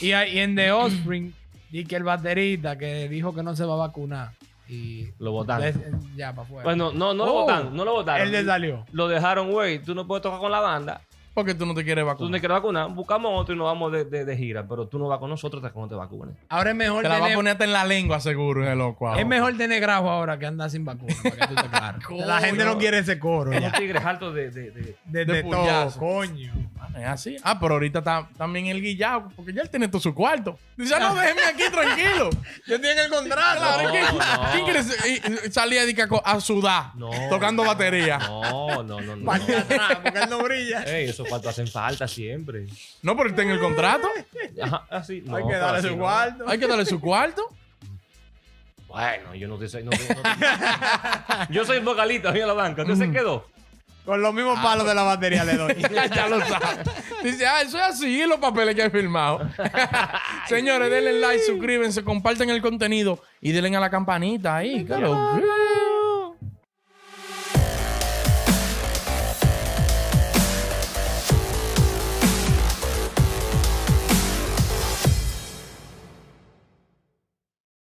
Y, 0.00 0.12
hay- 0.12 0.32
y 0.36 0.38
en 0.38 0.56
The 0.56 0.72
Offspring, 0.72 1.34
di 1.70 1.84
que 1.84 1.96
el 1.96 2.04
baterista 2.04 2.78
que 2.78 3.06
dijo 3.08 3.34
que 3.34 3.42
no 3.42 3.54
se 3.54 3.64
va 3.66 3.74
a 3.74 3.88
vacunar. 3.88 4.30
Y 4.66 5.08
Lo 5.18 5.32
botaron. 5.32 5.64
des- 5.64 5.76
ya, 6.16 6.30
para 6.32 6.42
afuera. 6.46 6.62
Bueno, 6.64 6.92
no, 6.92 7.12
no 7.12 7.26
lo 7.26 7.34
Oh. 7.34 7.40
votaron, 7.42 7.76
no 7.76 7.84
lo 7.84 7.92
votaron. 7.94 8.22
Él 8.26 8.32
le 8.32 8.44
salió. 8.44 8.86
Lo 8.92 9.08
dejaron, 9.08 9.50
güey. 9.50 9.80
Tú 9.82 9.94
no 9.94 10.06
puedes 10.06 10.22
tocar 10.22 10.38
con 10.38 10.50
la 10.52 10.60
banda. 10.60 11.02
Porque 11.32 11.54
tú 11.54 11.64
no 11.64 11.74
te 11.74 11.84
quieres 11.84 12.02
Tú 12.02 12.06
no 12.06 12.12
vacunar. 12.12 12.32
te 12.32 12.40
quieres 12.40 12.54
vacunar. 12.56 12.90
Buscamos 12.90 13.40
otro 13.40 13.54
y 13.54 13.58
nos 13.58 13.66
vamos 13.66 13.92
de, 13.92 14.04
de- 14.04 14.24
de 14.24 14.36
gira. 14.36 14.66
Pero 14.68 14.88
tú 14.88 14.98
no 14.98 15.06
vas 15.06 15.18
con 15.20 15.30
nosotros 15.30 15.62
hasta 15.62 15.72
que 15.72 15.80
no 15.80 15.86
te 15.88 15.94
vacunes. 15.94 16.34
Ahora 16.48 16.70
es 16.70 16.76
mejor 16.76 17.02
Te 17.02 17.08
la 17.08 17.14
va 17.14 17.18
a 17.18 17.22
tener, 17.22 17.36
poner 17.36 17.52
hasta 17.52 17.64
en 17.64 17.72
la 17.72 17.84
lengua, 17.84 18.18
seguro, 18.20 18.64
en 18.64 18.72
el 18.72 18.78
loco. 18.78 19.06
ahora. 19.08 19.20
es 19.20 19.26
mejor 19.26 19.56
tener 19.56 19.80
grajo 19.80 20.10
ahora 20.10 20.38
que 20.38 20.46
andar 20.46 20.68
sin 20.70 20.84
vacuna. 20.84 21.14
Para 21.22 21.36
que 21.36 21.54
tú 21.54 21.54
te. 21.54 22.16
La 22.26 22.40
gente 22.40 22.64
no 22.64 22.78
quiere 22.78 22.98
ese 22.98 23.18
coro 23.20 23.50
Unos 23.50 23.62
ya. 23.62 23.72
tigres 23.72 24.04
altos 24.04 24.34
de, 24.34 24.50
de, 24.50 24.70
de- 24.72 24.96
De, 25.04 25.24
de 25.24 25.32
de 25.34 25.42
todo, 25.44 25.60
puyazo. 25.60 25.98
coño. 26.00 26.52
Ah, 26.94 27.00
Es 27.00 27.06
así. 27.06 27.36
Ah, 27.42 27.58
pero 27.60 27.74
ahorita 27.74 28.00
está 28.00 28.28
también 28.36 28.66
el 28.66 28.80
guillado, 28.82 29.30
porque 29.36 29.52
ya 29.52 29.62
él 29.62 29.70
tiene 29.70 29.88
todo 29.88 30.00
su 30.00 30.14
cuarto. 30.14 30.58
Dice, 30.76 30.94
ah, 30.94 30.98
no, 31.00 31.14
déjeme 31.14 31.42
aquí 31.44 31.62
tranquilo. 31.70 32.30
Yo 32.66 32.80
tengo 32.80 33.00
el 33.02 33.10
contrato. 33.10 33.60
Claro, 33.60 33.82
No, 33.84 33.90
¿quién, 33.90 34.04
no. 34.04 34.50
quién 34.52 34.64
quiere 34.64 35.50
salir 35.52 35.78
a, 36.24 36.30
a 36.32 36.40
sudar 36.40 36.92
No. 36.96 37.10
tocando 37.28 37.64
batería? 37.64 38.18
No, 38.18 38.82
no, 38.82 39.00
no, 39.00 39.16
no. 39.16 39.32
Atrás, 39.32 39.98
porque 40.02 40.18
él 40.18 40.30
no 40.30 40.42
brilla. 40.42 40.82
Ey, 40.84 41.08
esos 41.10 41.28
cuartos 41.28 41.50
hacen 41.50 41.68
falta 41.68 42.08
siempre. 42.08 42.66
No, 43.02 43.12
pero 43.16 43.26
él 43.28 43.30
está 43.30 43.42
en 43.42 43.50
el 43.50 43.60
contrato. 43.60 44.08
Ajá, 44.62 44.84
así. 44.90 45.22
No, 45.24 45.36
Hay 45.36 45.46
que 45.46 45.54
darle 45.56 45.78
así 45.78 45.88
su 45.88 45.94
no. 45.96 46.02
cuarto. 46.02 46.44
Hay 46.48 46.58
que 46.58 46.66
darle 46.66 46.86
su 46.86 47.00
cuarto. 47.00 47.48
Bueno, 48.88 49.34
yo 49.36 49.46
no 49.46 49.56
te 49.56 49.68
soy. 49.68 49.84
no 49.84 49.90
te- 49.90 49.98
no 50.14 50.22
te- 50.22 51.52
yo 51.54 51.64
soy 51.64 51.78
vocalista 51.80 52.30
en 52.30 52.46
la 52.48 52.52
banca. 52.54 52.82
¿Usted 52.82 52.96
se 52.96 53.12
quedó? 53.12 53.46
Con 54.04 54.22
los 54.22 54.34
mismos 54.34 54.58
palos 54.60 54.86
de 54.86 54.94
la 54.94 55.02
batería 55.02 55.44
le 55.44 55.56
doy. 55.56 55.74
ya 56.14 56.28
lo 56.28 56.40
sabe. 56.40 56.82
Dice, 57.22 57.46
ah, 57.46 57.62
eso 57.62 57.76
es 57.76 57.84
así, 57.84 58.24
los 58.26 58.38
papeles 58.38 58.74
que 58.74 58.84
he 58.84 58.90
firmado. 58.90 59.40
Señores, 60.48 60.90
denle 60.90 61.12
like, 61.14 61.42
suscríbanse, 61.44 62.02
compartan 62.02 62.50
el 62.50 62.62
contenido 62.62 63.22
y 63.40 63.52
denle 63.52 63.76
a 63.76 63.80
la 63.80 63.90
campanita 63.90 64.56
ahí. 64.56 64.86